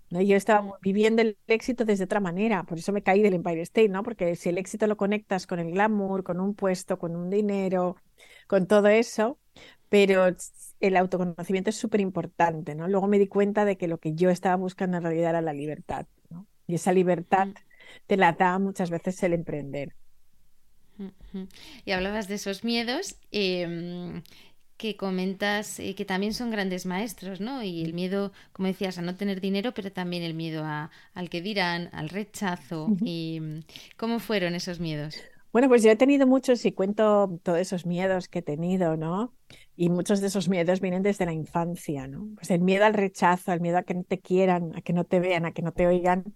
¿no? 0.10 0.22
Yo 0.22 0.36
estaba 0.36 0.78
viviendo 0.82 1.22
el 1.22 1.38
éxito 1.48 1.86
desde 1.86 2.06
otra 2.06 2.20
manera, 2.20 2.64
por 2.64 2.78
eso 2.78 2.92
me 2.94 3.04
caí 3.04 3.22
del 3.22 3.34
Empire 3.34 3.62
State, 3.62 3.90
¿no? 3.90 4.04
Porque 4.04 4.36
si 4.36 4.50
el 4.50 4.58
éxito 4.58 4.88
lo 4.88 4.98
conectas 4.98 5.48
con 5.48 5.60
el 5.60 5.72
glamour, 5.72 6.24
con 6.24 6.40
un 6.40 6.54
puesto, 6.56 7.00
con 7.00 7.16
un 7.16 7.30
dinero, 7.30 7.98
con 8.48 8.68
todo 8.68 8.88
eso, 8.88 9.40
pero 9.90 10.28
el 10.80 10.98
autoconocimiento 10.98 11.70
es 11.70 11.76
súper 11.78 12.02
importante, 12.02 12.76
¿no? 12.76 12.88
Luego 12.88 13.08
me 13.08 13.20
di 13.20 13.28
cuenta 13.28 13.66
de 13.66 13.78
que 13.78 13.88
lo 13.88 13.98
que 14.00 14.14
yo 14.14 14.30
estaba 14.30 14.56
buscando 14.56 14.98
en 14.98 15.04
realidad 15.04 15.32
era 15.32 15.42
la 15.42 15.54
libertad, 15.54 16.06
¿no? 16.30 16.48
Y 16.68 16.76
esa 16.76 16.94
libertad 16.94 17.50
te 18.08 18.18
la 18.18 18.34
da 18.34 18.60
muchas 18.60 18.90
veces 18.90 19.22
el 19.24 19.34
emprender. 19.34 19.96
Y 21.84 21.92
hablabas 21.92 22.28
de 22.28 22.36
esos 22.36 22.64
miedos. 22.64 23.18
Eh, 23.32 24.22
que 24.78 24.98
comentas 24.98 25.80
eh, 25.80 25.96
que 25.96 26.06
también 26.06 26.34
son 26.34 26.52
grandes 26.52 26.86
maestros, 26.86 27.40
¿no? 27.42 27.64
Y 27.64 27.84
el 27.84 27.94
miedo, 27.94 28.32
como 28.52 28.68
decías, 28.68 28.98
a 28.98 29.02
no 29.02 29.16
tener 29.16 29.42
dinero, 29.42 29.74
pero 29.74 29.92
también 29.92 30.24
el 30.24 30.34
miedo 30.34 30.64
a, 30.66 30.92
al 31.14 31.30
que 31.30 31.42
dirán, 31.42 31.90
al 31.94 32.10
rechazo. 32.10 32.88
y, 33.02 33.42
¿Cómo 33.98 34.20
fueron 34.20 34.56
esos 34.56 34.80
miedos? 34.80 35.16
Bueno, 35.56 35.70
pues 35.70 35.84
yo 35.84 35.92
he 35.92 35.96
tenido 35.96 36.28
muchos 36.28 36.66
y 36.66 36.74
cuento 36.74 37.40
todos 37.42 37.60
esos 37.60 37.86
miedos 37.86 38.28
que 38.28 38.40
he 38.40 38.42
tenido, 38.42 38.98
¿no? 38.98 39.34
Y 39.78 39.90
muchos 39.90 40.20
de 40.20 40.28
esos 40.28 40.50
miedos 40.50 40.82
vienen 40.82 41.02
desde 41.02 41.26
la 41.26 41.32
infancia, 41.32 42.08
¿no? 42.08 42.28
Pues 42.36 42.52
el 42.52 42.60
miedo 42.60 42.84
al 42.84 42.94
rechazo, 42.94 43.54
el 43.54 43.62
miedo 43.62 43.78
a 43.78 43.84
que 43.84 43.94
no 43.94 44.04
te 44.04 44.20
quieran, 44.20 44.74
a 44.76 44.82
que 44.82 44.92
no 44.92 45.06
te 45.06 45.22
vean, 45.22 45.46
a 45.46 45.54
que 45.54 45.62
no 45.62 45.72
te 45.72 45.88
oigan, 45.88 46.34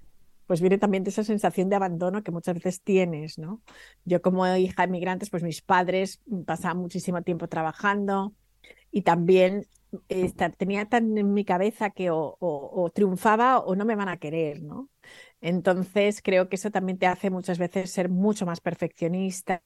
pues 0.49 0.61
viene 0.61 0.79
también 0.79 1.03
de 1.03 1.11
esa 1.11 1.23
sensación 1.23 1.69
de 1.69 1.75
abandono 1.75 2.23
que 2.23 2.31
muchas 2.31 2.55
veces 2.55 2.81
tienes, 2.81 3.37
¿no? 3.37 3.61
Yo 4.03 4.19
como 4.23 4.47
hija 4.57 4.87
de 4.87 4.91
migrantes, 4.91 5.29
pues 5.29 5.43
mis 5.43 5.61
padres 5.61 6.23
pasaban 6.47 6.77
muchísimo 6.79 7.21
tiempo 7.21 7.47
trabajando 7.47 8.33
y 8.91 9.03
también 9.03 9.67
tenía 10.57 10.85
tan 10.85 11.15
en 11.19 11.33
mi 11.35 11.45
cabeza 11.45 11.91
que 11.91 12.09
o, 12.11 12.91
triunfaba 12.95 13.59
o 13.59 13.75
no 13.75 13.85
me 13.85 13.95
van 13.95 14.09
a 14.09 14.17
querer, 14.17 14.63
¿no? 14.63 14.89
Entonces 15.41 16.21
creo 16.21 16.49
que 16.49 16.57
eso 16.57 16.69
también 16.69 16.97
te 16.97 17.07
hace 17.07 17.29
muchas 17.29 17.57
veces 17.57 17.91
ser 17.91 18.09
mucho 18.09 18.45
más 18.45 18.59
perfeccionista, 18.59 19.63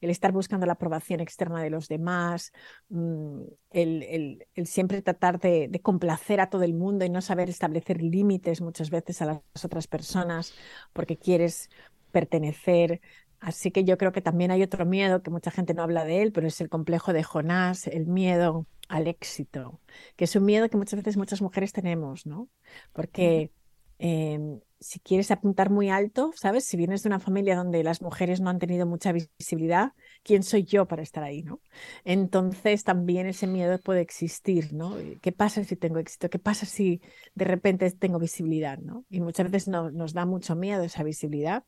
el 0.00 0.10
estar 0.10 0.32
buscando 0.32 0.66
la 0.66 0.74
aprobación 0.74 1.20
externa 1.20 1.62
de 1.62 1.70
los 1.70 1.88
demás, 1.88 2.52
mm, 2.90 3.42
el, 3.70 4.46
siempre 4.64 5.00
tratar 5.02 5.40
de, 5.40 5.70
complacer 5.82 6.40
a 6.40 6.50
todo 6.50 6.64
el 6.64 6.74
mundo 6.74 7.04
y 7.04 7.10
no 7.10 7.22
saber 7.22 7.48
establecer 7.48 8.02
límites 8.02 8.60
muchas 8.60 8.90
veces 8.90 9.22
a 9.22 9.26
las 9.26 9.64
otras 9.64 9.86
personas 9.86 10.54
porque 10.92 11.16
quieres 11.16 11.70
pertenecer. 12.12 13.00
Así 13.40 13.70
que 13.70 13.84
yo 13.84 13.98
creo 13.98 14.12
que 14.12 14.22
también 14.22 14.50
hay 14.50 14.62
otro 14.62 14.84
miedo 14.86 15.22
que 15.22 15.30
mucha 15.30 15.50
gente 15.50 15.74
no 15.74 15.82
habla 15.82 16.04
de 16.04 16.22
él, 16.22 16.32
pero 16.32 16.46
es 16.46 16.60
el 16.60 16.68
complejo 16.68 17.12
de 17.12 17.22
Jonás, 17.22 17.86
el 17.86 18.06
miedo 18.06 18.66
al 18.88 19.06
éxito, 19.06 19.80
que 20.16 20.24
es 20.24 20.36
un 20.36 20.44
miedo 20.44 20.68
que 20.68 20.76
muchas 20.76 20.98
veces 20.98 21.16
muchas 21.16 21.40
mujeres 21.40 21.72
tenemos, 21.72 22.26
¿no? 22.26 22.50
Porque... 22.92 23.50
Em, 23.98 24.60
si 24.80 25.00
quieres 25.00 25.30
apuntar 25.30 25.70
muy 25.70 25.90
alto, 25.90 26.32
¿sabes? 26.34 26.64
Si 26.64 26.76
vienes 26.76 27.02
de 27.02 27.08
una 27.08 27.20
familia 27.20 27.56
donde 27.56 27.82
las 27.82 28.02
mujeres 28.02 28.40
no 28.40 28.50
han 28.50 28.58
tenido 28.58 28.86
mucha 28.86 29.12
visibilidad, 29.12 29.92
¿quién 30.22 30.42
soy 30.42 30.64
yo 30.64 30.86
para 30.86 31.02
estar 31.02 31.24
ahí, 31.24 31.42
¿no? 31.42 31.60
Entonces 32.04 32.84
también 32.84 33.26
ese 33.26 33.46
miedo 33.46 33.78
puede 33.80 34.00
existir, 34.00 34.72
¿no? 34.72 34.96
¿Qué 35.22 35.32
pasa 35.32 35.64
si 35.64 35.76
tengo 35.76 35.98
éxito? 35.98 36.28
¿Qué 36.28 36.38
pasa 36.38 36.66
si 36.66 37.00
de 37.34 37.44
repente 37.44 37.90
tengo 37.92 38.18
visibilidad, 38.18 38.78
¿no? 38.78 39.04
Y 39.08 39.20
muchas 39.20 39.50
veces 39.50 39.68
no, 39.68 39.90
nos 39.90 40.12
da 40.12 40.26
mucho 40.26 40.54
miedo 40.56 40.82
esa 40.84 41.02
visibilidad. 41.02 41.64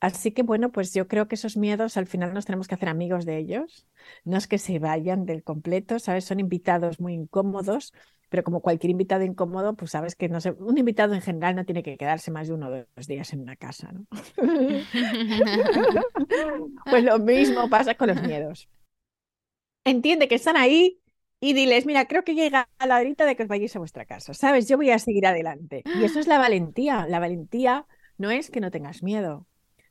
Así 0.00 0.32
que 0.32 0.42
bueno, 0.42 0.70
pues 0.72 0.92
yo 0.92 1.08
creo 1.08 1.26
que 1.26 1.36
esos 1.36 1.56
miedos 1.56 1.96
al 1.96 2.06
final 2.06 2.34
nos 2.34 2.44
tenemos 2.44 2.68
que 2.68 2.74
hacer 2.74 2.88
amigos 2.88 3.24
de 3.24 3.38
ellos. 3.38 3.86
No 4.24 4.36
es 4.36 4.46
que 4.46 4.58
se 4.58 4.78
vayan 4.78 5.24
del 5.24 5.42
completo, 5.42 5.98
¿sabes? 5.98 6.24
Son 6.24 6.38
invitados 6.38 7.00
muy 7.00 7.14
incómodos, 7.14 7.94
pero 8.28 8.44
como 8.44 8.60
cualquier 8.60 8.90
invitado 8.90 9.24
incómodo, 9.24 9.74
pues 9.74 9.92
sabes 9.92 10.14
que 10.14 10.28
no 10.28 10.40
sé, 10.40 10.52
un 10.52 10.76
invitado 10.76 11.14
en 11.14 11.22
general 11.22 11.56
no 11.56 11.64
tiene 11.64 11.82
que 11.82 11.96
quedarse 11.96 12.30
más 12.30 12.48
de 12.48 12.54
uno 12.54 12.68
o 12.68 12.84
dos 12.94 13.06
días 13.06 13.32
en 13.32 13.40
una 13.40 13.56
casa, 13.56 13.92
¿no? 13.92 14.04
pues 16.90 17.04
lo 17.04 17.18
mismo 17.18 17.70
pasa 17.70 17.94
con 17.94 18.08
los 18.08 18.22
miedos. 18.22 18.68
Entiende 19.84 20.28
que 20.28 20.34
están 20.34 20.56
ahí 20.56 21.00
y 21.40 21.52
diles, 21.52 21.86
mira, 21.86 22.06
creo 22.06 22.24
que 22.24 22.34
llega 22.34 22.68
la 22.84 22.98
horita 22.98 23.24
de 23.24 23.36
que 23.36 23.44
os 23.44 23.48
vayáis 23.48 23.76
a 23.76 23.78
vuestra 23.78 24.04
casa, 24.04 24.34
¿sabes? 24.34 24.68
Yo 24.68 24.76
voy 24.76 24.90
a 24.90 24.98
seguir 24.98 25.26
adelante. 25.26 25.82
Y 25.84 26.04
eso 26.04 26.18
es 26.18 26.26
la 26.26 26.38
valentía. 26.38 27.06
La 27.06 27.20
valentía 27.20 27.86
no 28.18 28.30
es 28.30 28.50
que 28.50 28.60
no 28.60 28.70
tengas 28.70 29.02
miedo. 29.02 29.46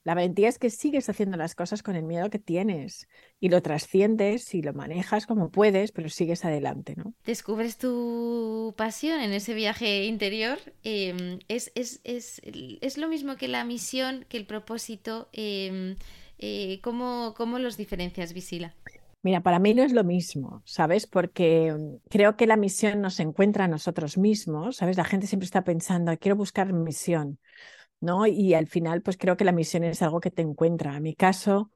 La 0.05 0.13
valentía 0.13 0.47
es 0.47 0.59
que 0.59 0.69
sigues 0.69 1.09
haciendo 1.09 1.35
las 1.35 1.55
cosas 1.55 1.81
con 1.81 1.95
el 1.95 2.03
miedo 2.03 2.29
que 2.29 2.37
tienes 2.37 3.07
y 3.39 3.49
lo 3.49 3.61
trasciendes 3.63 4.53
y 4.53 4.61
lo 4.61 4.71
manejas 4.71 5.25
como 5.25 5.49
puedes, 5.49 5.91
pero 5.91 6.09
sigues 6.09 6.45
adelante, 6.45 6.93
¿no? 6.95 7.15
Descubres 7.25 7.79
tu 7.79 8.75
pasión 8.77 9.19
en 9.19 9.33
ese 9.33 9.55
viaje 9.55 10.05
interior. 10.05 10.59
Em, 10.83 11.39
es, 11.47 11.71
es, 11.73 12.01
es, 12.03 12.39
es, 12.43 12.97
lo 12.99 13.09
mismo 13.09 13.35
que 13.35 13.47
la 13.47 13.65
misión, 13.65 14.25
que 14.29 14.37
el 14.37 14.45
propósito. 14.45 15.27
Eh, 15.33 15.95
eh, 16.37 16.79
¿cómo, 16.83 17.33
¿Cómo 17.35 17.57
los 17.57 17.75
diferencias, 17.75 18.33
Visila? 18.33 18.75
Mira, 19.23 19.41
para 19.41 19.57
mí 19.57 19.73
no 19.73 19.81
es 19.81 19.91
lo 19.91 20.03
mismo, 20.03 20.61
¿sabes? 20.65 21.07
Porque 21.07 21.73
mm, 21.73 22.09
creo 22.11 22.37
que 22.37 22.45
la 22.45 22.57
misión 22.57 23.01
nos 23.01 23.19
encuentra 23.19 23.65
a 23.65 23.67
nosotros 23.67 24.19
mismos, 24.19 24.77
¿sabes? 24.77 24.97
La 24.97 25.03
gente 25.03 25.25
siempre 25.25 25.45
está 25.45 25.63
pensando, 25.63 26.15
quiero 26.19 26.35
buscar 26.35 26.71
misión. 26.73 27.39
¿No? 28.01 28.27
Y 28.27 28.53
al 28.53 28.67
final, 28.67 29.01
pues 29.01 29.17
creo 29.17 29.37
que 29.37 29.45
la 29.45 29.51
misión 29.51 29.83
es 29.83 30.01
algo 30.01 30.19
que 30.19 30.31
te 30.31 30.41
encuentra. 30.41 30.95
En 30.97 31.03
mi 31.03 31.15
caso, 31.15 31.71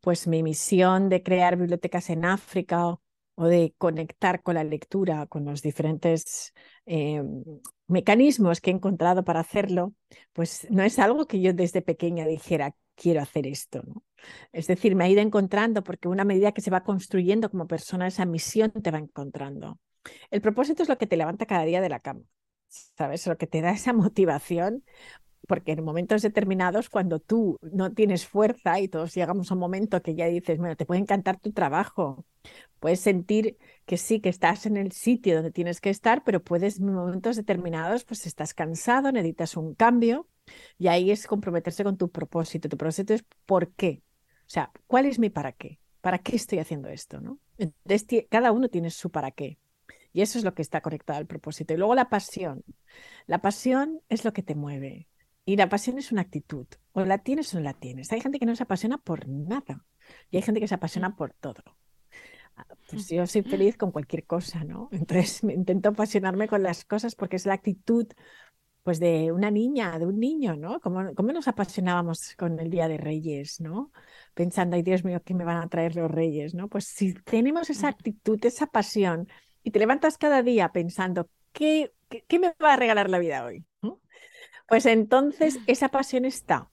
pues 0.00 0.26
mi 0.26 0.42
misión 0.42 1.08
de 1.08 1.22
crear 1.22 1.56
bibliotecas 1.56 2.10
en 2.10 2.24
África 2.24 2.98
o 3.34 3.46
de 3.46 3.74
conectar 3.78 4.42
con 4.42 4.56
la 4.56 4.64
lectura, 4.64 5.26
con 5.26 5.44
los 5.44 5.62
diferentes 5.62 6.52
eh, 6.86 7.22
mecanismos 7.86 8.60
que 8.60 8.70
he 8.70 8.74
encontrado 8.74 9.24
para 9.24 9.40
hacerlo, 9.40 9.94
pues 10.32 10.66
no 10.70 10.82
es 10.82 10.98
algo 10.98 11.26
que 11.26 11.40
yo 11.40 11.52
desde 11.54 11.82
pequeña 11.82 12.26
dijera, 12.26 12.74
quiero 12.94 13.20
hacer 13.20 13.46
esto, 13.46 13.82
¿no? 13.86 14.04
Es 14.52 14.66
decir, 14.66 14.94
me 14.94 15.04
ha 15.04 15.08
ido 15.08 15.22
encontrando 15.22 15.82
porque 15.82 16.08
una 16.08 16.24
medida 16.24 16.52
que 16.52 16.60
se 16.60 16.70
va 16.70 16.84
construyendo 16.84 17.50
como 17.50 17.66
persona, 17.66 18.06
esa 18.06 18.26
misión 18.26 18.70
te 18.70 18.90
va 18.90 18.98
encontrando. 18.98 19.78
El 20.30 20.42
propósito 20.42 20.82
es 20.82 20.88
lo 20.88 20.98
que 20.98 21.06
te 21.06 21.16
levanta 21.16 21.46
cada 21.46 21.64
día 21.64 21.80
de 21.80 21.88
la 21.88 22.00
cama. 22.00 22.22
¿Sabes? 22.68 23.26
Lo 23.26 23.36
que 23.36 23.46
te 23.46 23.62
da 23.62 23.72
esa 23.72 23.92
motivación 23.94 24.84
porque 25.50 25.72
en 25.72 25.82
momentos 25.82 26.22
determinados, 26.22 26.88
cuando 26.88 27.18
tú 27.18 27.58
no 27.60 27.92
tienes 27.92 28.24
fuerza 28.24 28.78
y 28.78 28.86
todos 28.86 29.12
llegamos 29.16 29.50
a 29.50 29.54
un 29.54 29.58
momento 29.58 30.00
que 30.00 30.14
ya 30.14 30.26
dices, 30.26 30.58
bueno, 30.58 30.76
te 30.76 30.86
puede 30.86 31.00
encantar 31.00 31.40
tu 31.40 31.50
trabajo, 31.50 32.24
puedes 32.78 33.00
sentir 33.00 33.58
que 33.84 33.96
sí, 33.96 34.20
que 34.20 34.28
estás 34.28 34.64
en 34.66 34.76
el 34.76 34.92
sitio 34.92 35.34
donde 35.34 35.50
tienes 35.50 35.80
que 35.80 35.90
estar, 35.90 36.22
pero 36.22 36.40
puedes 36.40 36.78
en 36.78 36.94
momentos 36.94 37.34
determinados, 37.34 38.04
pues 38.04 38.26
estás 38.26 38.54
cansado, 38.54 39.10
necesitas 39.10 39.56
un 39.56 39.74
cambio 39.74 40.28
y 40.78 40.86
ahí 40.86 41.10
es 41.10 41.26
comprometerse 41.26 41.82
con 41.82 41.96
tu 41.96 42.12
propósito. 42.12 42.68
Tu 42.68 42.76
propósito 42.76 43.12
es 43.12 43.24
por 43.44 43.72
qué, 43.72 44.04
o 44.42 44.50
sea, 44.50 44.70
¿cuál 44.86 45.06
es 45.06 45.18
mi 45.18 45.30
para 45.30 45.50
qué? 45.50 45.80
¿Para 46.00 46.18
qué 46.18 46.36
estoy 46.36 46.60
haciendo 46.60 46.90
esto? 46.90 47.20
¿no? 47.20 47.40
Entonces, 47.58 48.06
cada 48.30 48.52
uno 48.52 48.68
tiene 48.68 48.90
su 48.90 49.10
para 49.10 49.32
qué. 49.32 49.58
Y 50.12 50.22
eso 50.22 50.38
es 50.38 50.44
lo 50.44 50.54
que 50.54 50.62
está 50.62 50.80
conectado 50.80 51.18
al 51.18 51.26
propósito. 51.26 51.74
Y 51.74 51.76
luego 51.76 51.96
la 51.96 52.08
pasión. 52.08 52.62
La 53.26 53.40
pasión 53.40 54.00
es 54.08 54.24
lo 54.24 54.32
que 54.32 54.44
te 54.44 54.54
mueve. 54.54 55.09
Y 55.50 55.56
la 55.56 55.68
pasión 55.68 55.98
es 55.98 56.12
una 56.12 56.20
actitud. 56.20 56.68
O 56.92 57.04
la 57.04 57.18
tienes 57.18 57.52
o 57.52 57.58
no 57.58 57.64
la 57.64 57.74
tienes. 57.74 58.12
Hay 58.12 58.20
gente 58.20 58.38
que 58.38 58.46
no 58.46 58.54
se 58.54 58.62
apasiona 58.62 58.98
por 58.98 59.26
nada. 59.26 59.84
Y 60.30 60.36
hay 60.36 60.42
gente 60.42 60.60
que 60.60 60.68
se 60.68 60.76
apasiona 60.76 61.16
por 61.16 61.32
todo. 61.32 61.64
Ah, 62.54 62.64
pues 62.88 63.08
yo 63.08 63.26
soy 63.26 63.42
feliz 63.42 63.76
con 63.76 63.90
cualquier 63.90 64.24
cosa, 64.26 64.62
¿no? 64.62 64.88
Entonces 64.92 65.42
me 65.42 65.52
intento 65.52 65.88
apasionarme 65.88 66.46
con 66.46 66.62
las 66.62 66.84
cosas 66.84 67.16
porque 67.16 67.34
es 67.34 67.46
la 67.46 67.54
actitud 67.54 68.06
pues 68.84 69.00
de 69.00 69.32
una 69.32 69.50
niña, 69.50 69.98
de 69.98 70.06
un 70.06 70.20
niño, 70.20 70.54
¿no? 70.54 70.78
Como, 70.80 71.02
nos 71.02 71.48
apasionábamos 71.48 72.36
con 72.36 72.60
el 72.60 72.70
Día 72.70 72.86
de 72.86 72.98
Reyes, 72.98 73.60
¿no? 73.60 73.90
Pensando, 74.34 74.76
ay 74.76 74.82
Dios 74.82 75.04
mío, 75.04 75.20
¿qué 75.24 75.34
me 75.34 75.44
van 75.44 75.56
a 75.56 75.68
traer 75.68 75.96
los 75.96 76.08
Reyes, 76.08 76.54
¿no? 76.54 76.68
Pues 76.68 76.84
si 76.84 77.12
tenemos 77.12 77.70
esa 77.70 77.88
actitud, 77.88 78.38
esa 78.46 78.68
pasión, 78.68 79.26
y 79.64 79.72
te 79.72 79.80
levantas 79.80 80.16
cada 80.16 80.44
día 80.44 80.70
pensando, 80.70 81.28
¿qué, 81.50 81.92
qué, 82.08 82.24
qué 82.28 82.38
me 82.38 82.54
va 82.62 82.74
a 82.74 82.76
regalar 82.76 83.10
la 83.10 83.18
vida 83.18 83.44
hoy? 83.44 83.66
Pues 84.70 84.86
entonces 84.86 85.58
esa 85.66 85.88
pasión 85.88 86.24
está. 86.24 86.70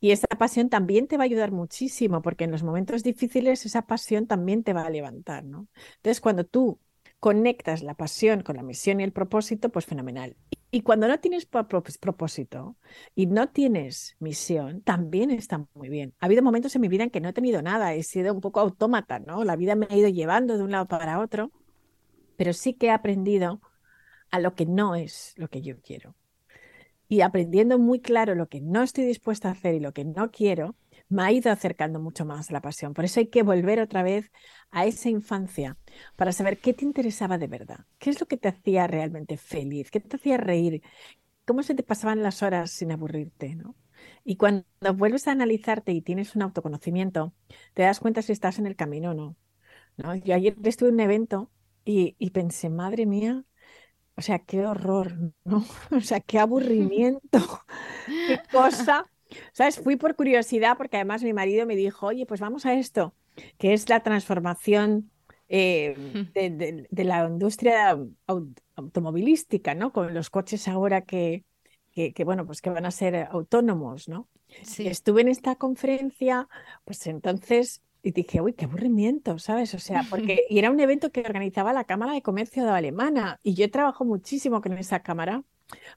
Y 0.00 0.10
esa 0.10 0.26
pasión 0.26 0.68
también 0.68 1.08
te 1.08 1.16
va 1.16 1.22
a 1.22 1.24
ayudar 1.24 1.50
muchísimo, 1.50 2.20
porque 2.20 2.44
en 2.44 2.50
los 2.50 2.62
momentos 2.62 3.02
difíciles 3.02 3.64
esa 3.64 3.86
pasión 3.86 4.26
también 4.26 4.62
te 4.62 4.74
va 4.74 4.82
a 4.82 4.90
levantar, 4.90 5.42
¿no? 5.42 5.66
Entonces, 5.96 6.20
cuando 6.20 6.44
tú 6.44 6.78
conectas 7.18 7.82
la 7.82 7.94
pasión 7.94 8.42
con 8.42 8.56
la 8.56 8.62
misión 8.62 9.00
y 9.00 9.04
el 9.04 9.12
propósito, 9.12 9.70
pues 9.70 9.86
fenomenal. 9.86 10.36
Y 10.70 10.82
cuando 10.82 11.08
no 11.08 11.18
tienes 11.18 11.46
propósito 11.46 12.76
y 13.14 13.24
no 13.24 13.48
tienes 13.48 14.14
misión, 14.18 14.82
también 14.82 15.30
está 15.30 15.64
muy 15.72 15.88
bien. 15.88 16.12
Ha 16.20 16.26
habido 16.26 16.42
momentos 16.42 16.74
en 16.74 16.82
mi 16.82 16.88
vida 16.88 17.04
en 17.04 17.10
que 17.10 17.22
no 17.22 17.30
he 17.30 17.32
tenido 17.32 17.62
nada, 17.62 17.94
he 17.94 18.02
sido 18.02 18.34
un 18.34 18.42
poco 18.42 18.60
autómata, 18.60 19.20
¿no? 19.20 19.42
La 19.42 19.56
vida 19.56 19.74
me 19.74 19.86
ha 19.88 19.96
ido 19.96 20.10
llevando 20.10 20.58
de 20.58 20.64
un 20.64 20.70
lado 20.70 20.86
para 20.86 21.18
otro, 21.18 21.50
pero 22.36 22.52
sí 22.52 22.74
que 22.74 22.88
he 22.88 22.90
aprendido 22.90 23.62
a 24.30 24.38
lo 24.38 24.54
que 24.54 24.66
no 24.66 24.94
es 24.94 25.32
lo 25.36 25.48
que 25.48 25.62
yo 25.62 25.80
quiero 25.80 26.14
y 27.08 27.20
aprendiendo 27.20 27.78
muy 27.78 28.00
claro 28.00 28.34
lo 28.34 28.48
que 28.48 28.60
no 28.60 28.82
estoy 28.82 29.04
dispuesta 29.04 29.48
a 29.48 29.52
hacer 29.52 29.74
y 29.74 29.80
lo 29.80 29.92
que 29.92 30.04
no 30.04 30.30
quiero, 30.30 30.76
me 31.08 31.22
ha 31.22 31.32
ido 31.32 31.52
acercando 31.52 32.00
mucho 32.00 32.24
más 32.24 32.50
a 32.50 32.52
la 32.54 32.60
pasión. 32.60 32.94
Por 32.94 33.04
eso 33.04 33.20
hay 33.20 33.28
que 33.28 33.42
volver 33.42 33.80
otra 33.80 34.02
vez 34.02 34.30
a 34.70 34.86
esa 34.86 35.08
infancia 35.08 35.78
para 36.16 36.32
saber 36.32 36.58
qué 36.58 36.74
te 36.74 36.84
interesaba 36.84 37.38
de 37.38 37.46
verdad, 37.46 37.86
qué 37.98 38.10
es 38.10 38.20
lo 38.20 38.26
que 38.26 38.36
te 38.36 38.48
hacía 38.48 38.86
realmente 38.86 39.36
feliz, 39.36 39.90
qué 39.90 40.00
te 40.00 40.16
hacía 40.16 40.36
reír, 40.36 40.82
cómo 41.46 41.62
se 41.62 41.74
te 41.74 41.82
pasaban 41.82 42.22
las 42.22 42.42
horas 42.42 42.70
sin 42.70 42.92
aburrirte, 42.92 43.54
¿no? 43.54 43.76
Y 44.24 44.36
cuando 44.36 44.64
vuelves 44.94 45.28
a 45.28 45.32
analizarte 45.32 45.92
y 45.92 46.02
tienes 46.02 46.36
un 46.36 46.42
autoconocimiento, 46.42 47.34
te 47.74 47.82
das 47.82 48.00
cuenta 48.00 48.22
si 48.22 48.32
estás 48.32 48.58
en 48.58 48.66
el 48.66 48.76
camino 48.76 49.12
o 49.12 49.14
no. 49.14 49.36
¿no? 49.96 50.14
Yo 50.16 50.34
ayer 50.34 50.56
estuve 50.64 50.90
en 50.90 50.96
un 50.96 51.00
evento 51.00 51.50
y, 51.84 52.16
y 52.18 52.30
pensé, 52.30 52.68
madre 52.68 53.06
mía, 53.06 53.44
o 54.16 54.22
sea, 54.22 54.38
qué 54.38 54.66
horror, 54.66 55.32
¿no? 55.44 55.64
O 55.90 56.00
sea, 56.00 56.20
qué 56.20 56.38
aburrimiento, 56.38 57.38
qué 58.06 58.40
cosa. 58.50 59.10
¿Sabes? 59.52 59.78
Fui 59.80 59.96
por 59.96 60.16
curiosidad 60.16 60.76
porque 60.76 60.96
además 60.96 61.22
mi 61.22 61.32
marido 61.32 61.66
me 61.66 61.76
dijo, 61.76 62.06
oye, 62.06 62.26
pues 62.26 62.40
vamos 62.40 62.64
a 62.64 62.74
esto, 62.74 63.14
que 63.58 63.72
es 63.72 63.88
la 63.88 64.02
transformación 64.02 65.10
eh, 65.48 65.94
de, 66.34 67.04
la 67.04 67.26
industria 67.26 67.98
automovilística, 68.76 69.74
¿no? 69.74 69.92
Con 69.92 70.14
los 70.14 70.30
coches 70.30 70.68
ahora 70.68 71.02
que, 71.02 71.44
que, 71.92 72.12
que, 72.12 72.24
bueno, 72.24 72.46
pues 72.46 72.62
que 72.62 72.70
van 72.70 72.86
a 72.86 72.90
ser 72.90 73.28
autónomos, 73.30 74.08
¿no? 74.08 74.28
Sí. 74.62 74.86
Estuve 74.86 75.22
en 75.22 75.28
esta 75.28 75.56
conferencia, 75.56 76.48
pues 76.84 77.06
entonces 77.08 77.82
y 78.06 78.12
dije, 78.12 78.40
uy, 78.40 78.52
qué 78.52 78.66
aburrimiento, 78.66 79.36
¿sabes? 79.40 79.74
O 79.74 79.80
sea, 79.80 80.02
porque 80.10 80.44
y 80.48 80.60
era 80.60 80.70
un 80.70 80.78
evento 80.78 81.10
que 81.10 81.22
organizaba 81.22 81.72
la 81.72 81.84
Cámara 81.84 82.12
de 82.12 82.22
Comercio 82.22 82.64
de 82.64 82.70
Alemana 82.70 83.40
y 83.42 83.54
yo 83.54 83.68
trabajo 83.68 84.04
muchísimo 84.04 84.60
con 84.60 84.78
esa 84.78 85.00
cámara, 85.00 85.42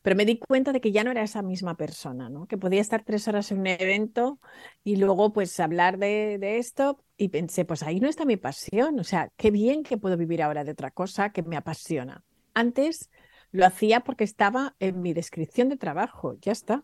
pero 0.01 0.15
me 0.15 0.25
di 0.25 0.39
cuenta 0.39 0.73
de 0.73 0.81
que 0.81 0.91
ya 0.91 1.03
no 1.03 1.11
era 1.11 1.21
esa 1.21 1.43
misma 1.43 1.77
persona, 1.77 2.27
¿no? 2.27 2.47
Que 2.47 2.57
podía 2.57 2.81
estar 2.81 3.03
tres 3.03 3.27
horas 3.27 3.51
en 3.51 3.59
un 3.59 3.67
evento 3.67 4.39
y 4.83 4.95
luego 4.95 5.31
pues 5.31 5.59
hablar 5.59 5.99
de, 5.99 6.39
de 6.39 6.57
esto 6.57 7.03
y 7.15 7.29
pensé, 7.29 7.63
pues 7.63 7.83
ahí 7.83 7.99
no 7.99 8.09
está 8.09 8.25
mi 8.25 8.37
pasión, 8.37 8.99
o 8.99 9.03
sea, 9.03 9.29
qué 9.37 9.51
bien 9.51 9.83
que 9.83 9.97
puedo 9.97 10.17
vivir 10.17 10.41
ahora 10.41 10.63
de 10.63 10.71
otra 10.71 10.89
cosa 10.89 11.31
que 11.31 11.43
me 11.43 11.57
apasiona. 11.57 12.23
Antes 12.55 13.11
lo 13.51 13.67
hacía 13.67 13.99
porque 13.99 14.23
estaba 14.23 14.75
en 14.79 14.99
mi 14.99 15.13
descripción 15.13 15.69
de 15.69 15.77
trabajo, 15.77 16.37
ya 16.41 16.53
está. 16.53 16.83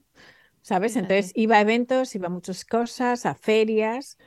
¿Sabes? 0.61 0.95
Entonces 0.95 1.31
iba 1.35 1.57
a 1.57 1.61
eventos, 1.61 2.15
iba 2.15 2.25
a 2.25 2.31
muchas 2.31 2.65
cosas, 2.65 3.27
a 3.27 3.35
ferias, 3.35 4.17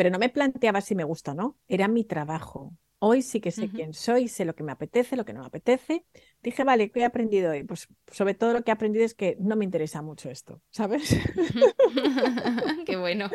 pero 0.00 0.08
no 0.08 0.18
me 0.18 0.30
planteaba 0.30 0.80
si 0.80 0.94
me 0.94 1.04
gusta 1.04 1.32
o 1.32 1.34
no, 1.34 1.58
era 1.68 1.86
mi 1.86 2.04
trabajo. 2.04 2.74
Hoy 3.00 3.20
sí 3.20 3.38
que 3.38 3.50
sé 3.50 3.68
quién 3.68 3.92
soy, 3.92 4.28
sé 4.28 4.46
lo 4.46 4.54
que 4.54 4.62
me 4.62 4.72
apetece, 4.72 5.14
lo 5.14 5.26
que 5.26 5.34
no 5.34 5.40
me 5.40 5.46
apetece. 5.46 6.06
Dije, 6.42 6.64
vale, 6.64 6.90
¿qué 6.90 7.00
he 7.00 7.04
aprendido 7.04 7.50
hoy? 7.50 7.64
Pues 7.64 7.86
sobre 8.10 8.32
todo 8.32 8.54
lo 8.54 8.64
que 8.64 8.70
he 8.70 8.72
aprendido 8.72 9.04
es 9.04 9.12
que 9.12 9.36
no 9.40 9.56
me 9.56 9.66
interesa 9.66 10.00
mucho 10.00 10.30
esto, 10.30 10.62
¿sabes? 10.70 11.14
Qué 12.86 12.96
bueno. 12.96 13.28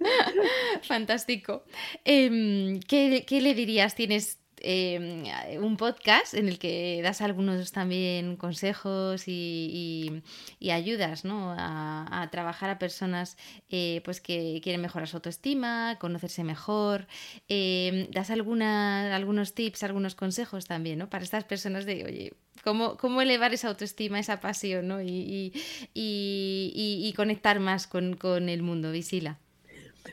Fantástico. 0.84 1.64
Em, 2.02 2.80
¿qué, 2.80 3.26
le 3.42 3.52
dirías? 3.52 3.94
¿Tienes 3.94 4.40
em, 4.60 5.24
un 5.62 5.76
podcast 5.76 6.32
en 6.32 6.48
el 6.48 6.58
que 6.58 7.02
das 7.02 7.20
algunos 7.20 7.72
también 7.72 8.36
consejos 8.36 9.24
y, 9.26 10.22
ayudas 10.70 11.24
¿no? 11.24 11.54
a, 11.56 12.28
trabajar 12.30 12.70
a 12.70 12.78
personas 12.78 13.36
eh, 13.70 14.00
pues 14.04 14.20
que 14.20 14.60
quieren 14.62 14.80
mejorar 14.80 15.08
su 15.08 15.16
autoestima, 15.16 15.98
conocerse 15.98 16.44
mejor. 16.44 17.06
Em, 17.48 18.10
das 18.10 18.30
alguna, 18.30 19.14
algunos 19.14 19.54
tips, 19.54 19.82
algunos 19.82 20.14
consejos 20.14 20.66
también 20.66 20.98
¿no? 20.98 21.10
para 21.10 21.24
estas 21.24 21.44
personas 21.44 21.84
de, 21.84 22.04
oye, 22.04 22.32
¿cómo, 22.62 22.96
cómo 22.96 23.22
elevar 23.22 23.52
esa 23.54 23.68
autoestima, 23.68 24.18
esa 24.18 24.40
pasión 24.40 24.88
¿no? 24.88 25.02
y, 25.02 25.52
y, 25.94 27.12
conectar 27.16 27.60
más 27.60 27.86
con, 27.86 28.16
con 28.16 28.48
el 28.48 28.62
mundo, 28.62 28.90
Visila. 28.90 29.38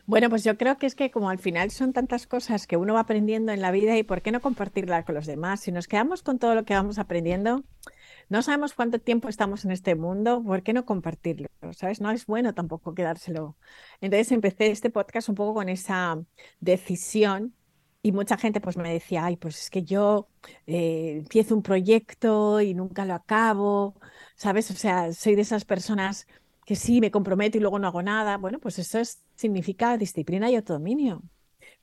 Bueno, 0.05 0.29
pues 0.29 0.43
yo 0.43 0.57
creo 0.57 0.77
que 0.77 0.85
es 0.85 0.95
que 0.95 1.11
como 1.11 1.29
al 1.29 1.39
final 1.39 1.71
son 1.71 1.93
tantas 1.93 2.27
cosas 2.27 2.67
que 2.67 2.77
uno 2.77 2.93
va 2.93 3.01
aprendiendo 3.01 3.51
en 3.51 3.61
la 3.61 3.71
vida 3.71 3.97
y 3.97 4.03
por 4.03 4.21
qué 4.21 4.31
no 4.31 4.41
compartirlas 4.41 5.05
con 5.05 5.15
los 5.15 5.25
demás. 5.25 5.61
Si 5.61 5.71
nos 5.71 5.87
quedamos 5.87 6.23
con 6.23 6.39
todo 6.39 6.55
lo 6.55 6.63
que 6.63 6.73
vamos 6.73 6.97
aprendiendo, 6.97 7.63
no 8.31 8.41
sabemos 8.41 8.73
cuánto 8.73 8.99
tiempo 8.99 9.27
estamos 9.27 9.65
en 9.65 9.71
este 9.71 9.95
mundo, 9.95 10.41
¿por 10.41 10.63
qué 10.63 10.71
no 10.71 10.85
compartirlo? 10.85 11.49
¿Sabes? 11.73 11.99
No 11.99 12.11
es 12.11 12.25
bueno 12.25 12.53
tampoco 12.53 12.93
quedárselo. 12.93 13.57
Entonces 13.99 14.31
empecé 14.31 14.71
este 14.71 14.89
podcast 14.89 15.27
un 15.27 15.35
poco 15.35 15.53
con 15.55 15.67
esa 15.67 16.17
decisión 16.61 17.53
y 18.01 18.13
mucha 18.13 18.37
gente 18.37 18.61
pues 18.61 18.77
me 18.77 18.93
decía, 18.93 19.25
ay, 19.25 19.35
pues 19.35 19.59
es 19.63 19.69
que 19.69 19.83
yo 19.83 20.29
eh, 20.65 21.17
empiezo 21.19 21.55
un 21.55 21.61
proyecto 21.61 22.61
y 22.61 22.73
nunca 22.73 23.03
lo 23.05 23.15
acabo, 23.15 23.95
¿sabes? 24.35 24.71
O 24.71 24.75
sea, 24.75 25.11
soy 25.11 25.35
de 25.35 25.41
esas 25.41 25.65
personas 25.65 26.25
que 26.65 26.77
sí, 26.77 27.01
me 27.01 27.11
comprometo 27.11 27.57
y 27.57 27.61
luego 27.61 27.79
no 27.79 27.87
hago 27.87 28.01
nada. 28.01 28.37
Bueno, 28.37 28.59
pues 28.59 28.79
eso 28.79 28.99
significa 29.35 29.97
disciplina 29.97 30.49
y 30.49 30.55
autodominio. 30.55 31.21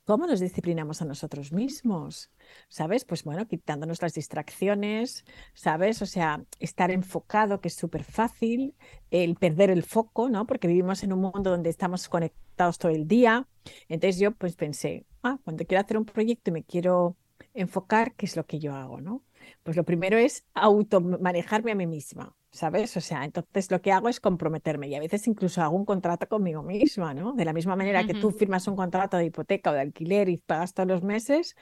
¿Cómo 0.09 0.27
nos 0.27 0.41
disciplinamos 0.41 1.03
a 1.03 1.05
nosotros 1.05 1.53
mismos? 1.53 2.31
¿Sabes? 2.71 3.05
Pues 3.05 3.25
bueno, 3.25 3.47
quitándonos 3.47 4.01
las 4.01 4.15
distracciones, 4.15 5.27
¿sabes? 5.53 6.01
O 6.01 6.07
sea, 6.07 6.43
estar 6.61 6.91
enfocado, 6.91 7.61
que 7.61 7.69
es 7.69 7.75
súper 7.75 8.05
fácil, 8.05 8.75
el 9.11 9.37
perder 9.37 9.69
el 9.69 9.83
foco, 9.83 10.31
¿no? 10.31 10.47
Porque 10.47 10.67
vivimos 10.67 11.03
en 11.03 11.13
un 11.13 11.21
mundo 11.21 11.51
donde 11.51 11.69
estamos 11.69 12.09
conectados 12.09 12.79
todo 12.79 12.91
el 12.91 13.07
día. 13.07 13.47
Entonces 13.91 14.19
yo 14.19 14.33
pues 14.33 14.57
pensé, 14.57 15.05
ah, 15.23 15.39
cuando 15.45 15.67
quiero 15.67 15.85
hacer 15.85 15.99
un 15.99 16.07
proyecto 16.07 16.49
y 16.49 16.55
me 16.55 16.65
quiero 16.65 17.19
enfocar, 17.53 18.15
¿qué 18.15 18.25
es 18.25 18.35
lo 18.35 18.47
que 18.47 18.61
yo 18.61 18.75
hago, 18.75 19.03
¿no? 19.03 19.23
Pues 19.63 19.77
lo 19.77 19.85
primero 19.85 20.19
es 20.19 20.45
automanejarme 20.55 21.73
a 21.73 21.75
mí 21.75 21.87
misma. 21.87 22.37
¿sabes? 22.51 22.97
O 22.97 23.01
sea, 23.01 23.25
entonces 23.25 23.71
lo 23.71 23.81
que 23.81 23.93
hago 23.93 24.09
es 24.09 24.21
comprometerme 24.21 24.89
y 24.89 24.95
a 24.95 25.01
veces 25.01 25.27
incluso 25.27 25.63
hago 25.63 25.77
un 25.77 25.85
contrato 25.85 26.29
conmigo 26.29 26.63
misma, 26.63 27.15
¿no? 27.15 27.33
De 27.33 27.45
la 27.45 27.53
misma 27.53 27.77
manera 27.77 28.07
que 28.07 28.15
tú 28.15 28.31
firmas 28.31 28.67
un 28.69 28.77
contrato 28.77 29.17
de 29.17 29.27
hipoteca 29.27 29.71
o 29.71 29.75
de 29.75 29.81
alquiler 29.81 30.29
y 30.29 30.39
pagas 30.39 30.75
todos 30.75 30.89
los 30.89 31.03
meses, 31.03 31.57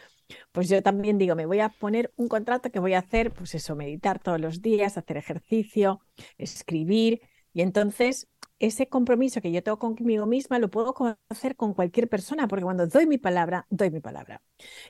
pues 0.52 0.68
yo 0.68 0.82
también 0.82 1.18
digo, 1.18 1.34
me 1.34 1.46
voy 1.46 1.60
a 1.60 1.70
poner 1.70 2.12
un 2.16 2.28
contrato 2.28 2.70
que 2.70 2.78
voy 2.78 2.94
a 2.94 3.00
hacer, 3.00 3.32
pues 3.32 3.54
eso, 3.54 3.74
meditar 3.74 4.20
todos 4.20 4.40
los 4.40 4.62
días, 4.62 4.96
hacer 4.96 5.16
ejercicio, 5.16 6.00
escribir 6.38 7.20
y 7.52 7.62
entonces 7.62 8.28
ese 8.58 8.88
compromiso 8.88 9.40
que 9.40 9.52
yo 9.52 9.62
tengo 9.62 9.78
conmigo 9.78 10.26
misma 10.26 10.58
lo 10.58 10.70
puedo 10.70 10.94
hacer 11.28 11.56
con 11.56 11.74
cualquier 11.74 12.08
persona, 12.08 12.48
porque 12.48 12.64
cuando 12.64 12.86
doy 12.86 13.06
mi 13.06 13.18
palabra, 13.18 13.66
doy 13.70 13.90
mi 13.90 14.00
palabra. 14.00 14.42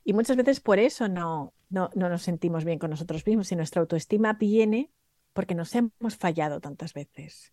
Y 0.05 0.13
muchas 0.13 0.37
veces 0.37 0.61
por 0.61 0.79
eso 0.79 1.09
no, 1.09 1.55
no, 1.69 1.91
no 1.95 2.09
nos 2.09 2.23
sentimos 2.23 2.65
bien 2.65 2.79
con 2.79 2.91
nosotros 2.91 3.27
mismos 3.27 3.51
y 3.53 3.57
nuestra 3.57 3.81
autoestima 3.81 4.35
viene 4.35 4.91
porque 5.33 5.55
nos 5.55 5.75
hemos 5.75 6.17
fallado 6.19 6.61
tantas 6.61 6.95
veces. 6.95 7.53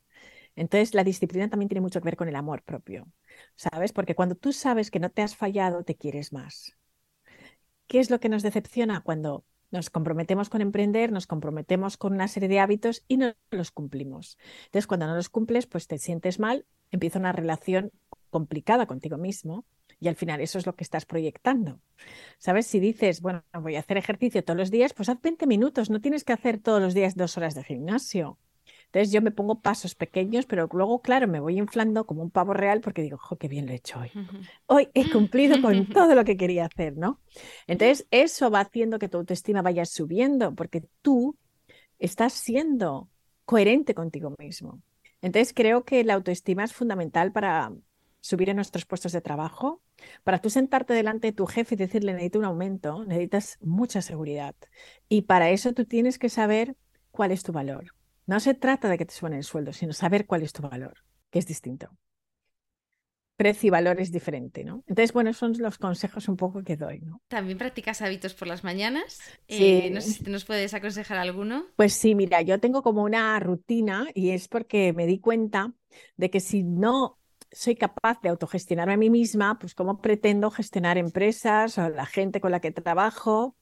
Entonces, 0.55 0.93
la 0.93 1.03
disciplina 1.03 1.49
también 1.49 1.69
tiene 1.69 1.81
mucho 1.81 1.99
que 1.99 2.05
ver 2.05 2.15
con 2.15 2.29
el 2.29 2.35
amor 2.35 2.63
propio, 2.63 3.07
¿sabes? 3.55 3.91
Porque 3.91 4.15
cuando 4.15 4.35
tú 4.35 4.53
sabes 4.53 4.91
que 4.91 4.99
no 4.99 5.09
te 5.09 5.23
has 5.23 5.35
fallado, 5.35 5.83
te 5.83 5.95
quieres 5.95 6.31
más. 6.31 6.77
¿Qué 7.87 7.99
es 7.99 8.09
lo 8.09 8.19
que 8.19 8.29
nos 8.29 8.43
decepciona 8.43 9.01
cuando 9.01 9.45
nos 9.73 9.89
comprometemos 9.89 10.49
con 10.49 10.61
emprender, 10.61 11.11
nos 11.11 11.27
comprometemos 11.27 11.97
con 11.97 12.13
una 12.13 12.29
serie 12.29 12.47
de 12.47 12.59
hábitos 12.59 13.03
y 13.07 13.17
no 13.17 13.33
los 13.51 13.71
cumplimos? 13.71 14.37
Entonces, 14.65 14.87
cuando 14.87 15.07
no 15.07 15.15
los 15.15 15.29
cumples, 15.29 15.65
pues 15.65 15.87
te 15.87 15.97
sientes 15.97 16.39
mal, 16.39 16.65
empieza 16.91 17.19
una 17.19 17.33
relación 17.33 17.91
complicada 18.29 18.85
contigo 18.85 19.17
mismo 19.17 19.65
y 19.99 20.07
al 20.07 20.15
final 20.15 20.41
eso 20.41 20.57
es 20.57 20.65
lo 20.65 20.75
que 20.75 20.83
estás 20.83 21.05
proyectando. 21.05 21.79
¿Sabes? 22.37 22.67
Si 22.67 22.79
dices, 22.79 23.21
bueno, 23.21 23.43
voy 23.53 23.75
a 23.75 23.79
hacer 23.79 23.97
ejercicio 23.97 24.43
todos 24.43 24.57
los 24.57 24.71
días, 24.71 24.93
pues 24.93 25.09
haz 25.09 25.21
20 25.21 25.47
minutos, 25.47 25.89
no 25.89 26.01
tienes 26.01 26.23
que 26.23 26.33
hacer 26.33 26.59
todos 26.59 26.81
los 26.81 26.93
días 26.93 27.15
dos 27.15 27.37
horas 27.37 27.55
de 27.55 27.63
gimnasio. 27.63 28.37
Entonces 28.93 29.11
yo 29.11 29.23
me 29.23 29.31
pongo 29.31 29.59
pasos 29.59 29.95
pequeños, 29.95 30.45
pero 30.45 30.69
luego, 30.71 31.01
claro, 31.01 31.27
me 31.27 31.39
voy 31.39 31.57
inflando 31.57 32.05
como 32.05 32.21
un 32.21 32.29
pavo 32.29 32.53
real 32.53 32.79
porque 32.79 33.01
digo, 33.01 33.17
jo, 33.17 33.37
qué 33.37 33.47
bien 33.47 33.65
lo 33.65 33.71
he 33.71 33.75
hecho 33.75 33.99
hoy. 33.99 34.11
Hoy 34.67 34.89
he 34.93 35.09
cumplido 35.11 35.59
con 35.63 35.87
todo 35.87 36.13
lo 36.13 36.23
que 36.23 36.37
quería 36.37 36.65
hacer, 36.65 36.95
¿no? 36.95 37.19
Entonces 37.65 38.05
eso 38.11 38.51
va 38.51 38.59
haciendo 38.59 38.99
que 38.99 39.09
tu 39.09 39.17
autoestima 39.17 39.63
vaya 39.63 39.85
subiendo 39.85 40.53
porque 40.53 40.83
tú 41.01 41.35
estás 41.97 42.33
siendo 42.33 43.09
coherente 43.45 43.95
contigo 43.95 44.35
mismo. 44.37 44.79
Entonces 45.23 45.53
creo 45.55 45.85
que 45.85 46.03
la 46.03 46.13
autoestima 46.13 46.63
es 46.63 46.73
fundamental 46.73 47.31
para, 47.31 47.71
subir 48.23 48.49
en 48.49 48.55
nuestros 48.55 48.85
puestos 48.85 49.11
de 49.11 49.21
trabajo, 49.21 49.81
para 50.23 50.39
tú 50.39 50.49
sentarte 50.49 50.93
delante 50.93 51.27
de 51.27 51.33
tu 51.33 51.45
jefe 51.45 51.75
y 51.75 51.77
decirle 51.77 52.13
necesito 52.13 52.39
un 52.39 52.45
aumento, 52.45 53.03
necesitas 53.05 53.57
mucha 53.59 54.01
seguridad. 54.01 54.55
Y 55.09 55.23
para 55.23 55.49
eso 55.49 55.73
tú 55.73 55.83
tienes 55.83 56.19
que 56.19 56.29
saber 56.29 56.77
cuál 57.11 57.31
es 57.31 57.41
tu 57.43 57.51
valor. 57.51 57.93
No 58.25 58.39
se 58.39 58.53
trata 58.53 58.87
de 58.89 58.97
que 58.97 59.05
te 59.05 59.13
suene 59.13 59.37
el 59.37 59.43
sueldo, 59.43 59.73
sino 59.73 59.93
saber 59.93 60.25
cuál 60.25 60.43
es 60.43 60.53
tu 60.53 60.61
valor, 60.61 60.93
que 61.29 61.39
es 61.39 61.45
distinto. 61.45 61.89
Precio 63.35 63.67
y 63.67 63.71
valor 63.71 63.99
es 63.99 64.11
diferente, 64.11 64.63
¿no? 64.63 64.83
Entonces, 64.87 65.11
bueno, 65.11 65.33
son 65.33 65.53
los 65.57 65.77
consejos 65.79 66.27
un 66.29 66.37
poco 66.37 66.63
que 66.63 66.77
doy, 66.77 66.99
¿no? 66.99 67.19
¿También 67.27 67.57
practicas 67.57 68.01
hábitos 68.01 68.35
por 68.35 68.47
las 68.47 68.63
mañanas? 68.63 69.19
Sí. 69.47 69.81
Eh, 69.85 69.89
no 69.91 70.01
sé 70.01 70.11
si 70.11 70.23
nos 70.29 70.45
puedes 70.45 70.73
aconsejar 70.73 71.17
alguno. 71.17 71.65
Pues 71.75 71.93
sí, 71.93 72.13
mira, 72.13 72.41
yo 72.43 72.59
tengo 72.59 72.83
como 72.83 73.03
una 73.03 73.39
rutina 73.39 74.07
y 74.13 74.29
es 74.29 74.47
porque 74.47 74.93
me 74.93 75.07
di 75.07 75.19
cuenta 75.19 75.73
de 76.15 76.29
que 76.29 76.39
si 76.39 76.63
no 76.63 77.19
soy 77.51 77.75
capaz 77.75 78.21
de 78.21 78.29
autogestionarme 78.29 78.93
a 78.93 78.97
mí 78.97 79.09
misma, 79.09 79.57
pues 79.59 79.73
cómo 79.73 79.99
pretendo 79.99 80.51
gestionar 80.51 80.97
empresas 80.97 81.77
o 81.77 81.89
la 81.89 82.05
gente 82.05 82.39
con 82.39 82.51
la 82.51 82.59
que 82.59 82.71
trabajo 82.71 83.57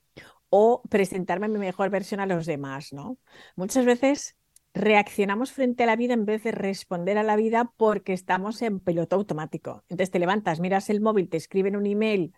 o 0.49 0.81
presentarme 0.89 1.47
mi 1.47 1.59
mejor 1.59 1.89
versión 1.89 2.19
a 2.19 2.25
los 2.25 2.45
demás, 2.45 2.91
¿no? 2.91 3.17
Muchas 3.55 3.85
veces 3.85 4.35
reaccionamos 4.73 5.51
frente 5.51 5.83
a 5.83 5.85
la 5.85 5.95
vida 5.95 6.13
en 6.13 6.25
vez 6.25 6.43
de 6.43 6.51
responder 6.51 7.17
a 7.17 7.23
la 7.23 7.35
vida 7.35 7.73
porque 7.77 8.13
estamos 8.13 8.61
en 8.61 8.79
piloto 8.79 9.15
automático. 9.15 9.83
Entonces 9.89 10.11
te 10.11 10.19
levantas, 10.19 10.59
miras 10.59 10.89
el 10.89 11.01
móvil, 11.01 11.29
te 11.29 11.37
escriben 11.37 11.75
un 11.75 11.85
email 11.85 12.33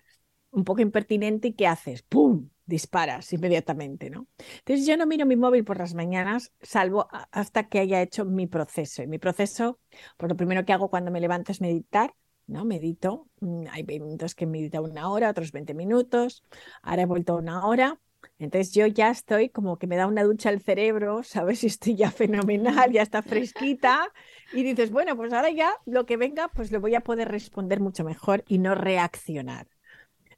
un 0.52 0.64
poco 0.64 0.82
impertinente 0.82 1.50
y 1.50 1.54
¿qué 1.54 1.68
haces? 1.68 2.04
¡Pum! 2.04 2.50
disparas 2.66 3.32
inmediatamente, 3.34 4.10
¿no? 4.10 4.28
Entonces 4.60 4.86
yo 4.86 4.98
no 4.98 5.06
miro 5.06 5.26
mi 5.26 5.36
móvil 5.36 5.64
por 5.64 5.78
las 5.78 5.94
mañanas, 5.94 6.54
salvo 6.62 7.08
hasta 7.32 7.68
que 7.68 7.80
haya 7.80 8.02
hecho 8.02 8.26
mi 8.26 8.48
proceso. 8.48 9.04
Y 9.04 9.08
mi 9.08 9.20
proceso, 9.20 9.80
pues 10.18 10.30
lo 10.30 10.38
primero 10.38 10.66
que 10.66 10.74
hago 10.74 10.90
cuando 10.90 11.12
me 11.12 11.20
levanto 11.20 11.52
es 11.52 11.62
meditar, 11.62 12.16
¿no? 12.48 12.66
Medito, 12.66 13.28
mm, 13.42 13.66
hay 13.72 13.84
minutos 13.84 14.36
que 14.36 14.46
medita 14.46 14.82
una 14.82 15.10
hora, 15.10 15.30
otros 15.30 15.52
20 15.52 15.74
minutos, 15.74 16.44
ahora 16.82 17.04
he 17.04 17.06
vuelto 17.06 17.36
una 17.36 17.66
hora. 17.66 18.00
Entonces 18.40 18.74
yo 18.74 18.88
ya 18.88 19.10
estoy 19.10 19.50
como 19.50 19.78
que 19.78 19.88
me 19.88 19.96
da 19.96 20.08
una 20.08 20.24
ducha 20.24 20.50
al 20.50 20.62
cerebro, 20.62 21.24
¿sabes? 21.24 21.60
si 21.60 21.68
estoy 21.68 21.96
ya 21.96 22.12
fenomenal, 22.12 22.92
ya 22.92 23.02
está 23.02 23.22
fresquita. 23.22 24.12
Y 24.54 24.64
dices, 24.64 24.92
bueno, 24.92 25.16
pues 25.16 25.34
ahora 25.34 25.50
ya 25.50 25.74
lo 25.86 26.06
que 26.06 26.18
venga, 26.18 26.50
pues 26.50 26.72
lo 26.72 26.80
voy 26.80 26.96
a 26.96 27.02
poder 27.02 27.30
responder 27.30 27.80
mucho 27.80 28.04
mejor 28.04 28.44
y 28.48 28.60
no 28.60 28.76
reaccionar. 28.76 29.68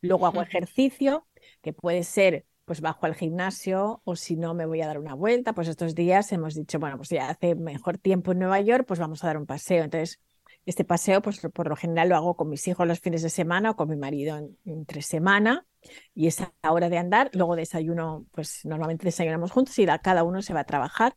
Luego 0.02 0.28
hago 0.28 0.42
ejercicio, 0.42 1.28
que 1.62 1.74
puede 1.74 2.04
ser 2.04 2.46
pues 2.66 2.82
bajo 2.82 3.06
al 3.06 3.14
gimnasio 3.14 4.02
o 4.04 4.16
si 4.16 4.36
no 4.36 4.56
me 4.56 4.66
voy 4.66 4.82
a 4.82 4.88
dar 4.88 4.98
una 4.98 5.14
vuelta, 5.14 5.54
pues 5.54 5.68
estos 5.68 5.94
días 5.94 6.32
hemos 6.32 6.56
dicho, 6.56 6.80
bueno, 6.80 6.98
pues 6.98 7.10
ya 7.10 7.30
hace 7.30 7.54
mejor 7.56 8.00
tiempo 8.00 8.32
en 8.32 8.40
Nueva 8.40 8.60
York, 8.60 8.86
pues 8.88 9.00
vamos 9.00 9.24
a 9.24 9.28
dar 9.28 9.38
un 9.38 9.46
paseo. 9.46 9.84
Entonces, 9.84 10.20
este 10.66 10.84
paseo, 10.84 11.22
pues 11.22 11.40
por 11.54 11.68
lo 11.70 11.76
general 11.76 12.10
lo 12.10 12.16
hago 12.16 12.36
con 12.36 12.50
mis 12.50 12.68
hijos 12.68 12.88
los 12.88 13.00
fines 13.00 13.22
de 13.22 13.30
semana 13.30 13.72
o 13.72 13.76
con 13.76 13.90
mi 13.90 13.96
marido 13.96 14.38
entre 14.66 15.02
semana 15.02 15.66
y 16.14 16.28
esa 16.28 16.54
hora 16.68 16.90
de 16.90 16.98
andar, 16.98 17.30
luego 17.34 17.56
desayuno, 17.56 18.26
pues 18.32 18.66
normalmente 18.66 19.06
desayunamos 19.06 19.52
juntos 19.52 19.78
y 19.80 19.86
cada 20.02 20.24
uno 20.24 20.42
se 20.42 20.54
va 20.54 20.62
a 20.62 20.66
trabajar. 20.66 21.16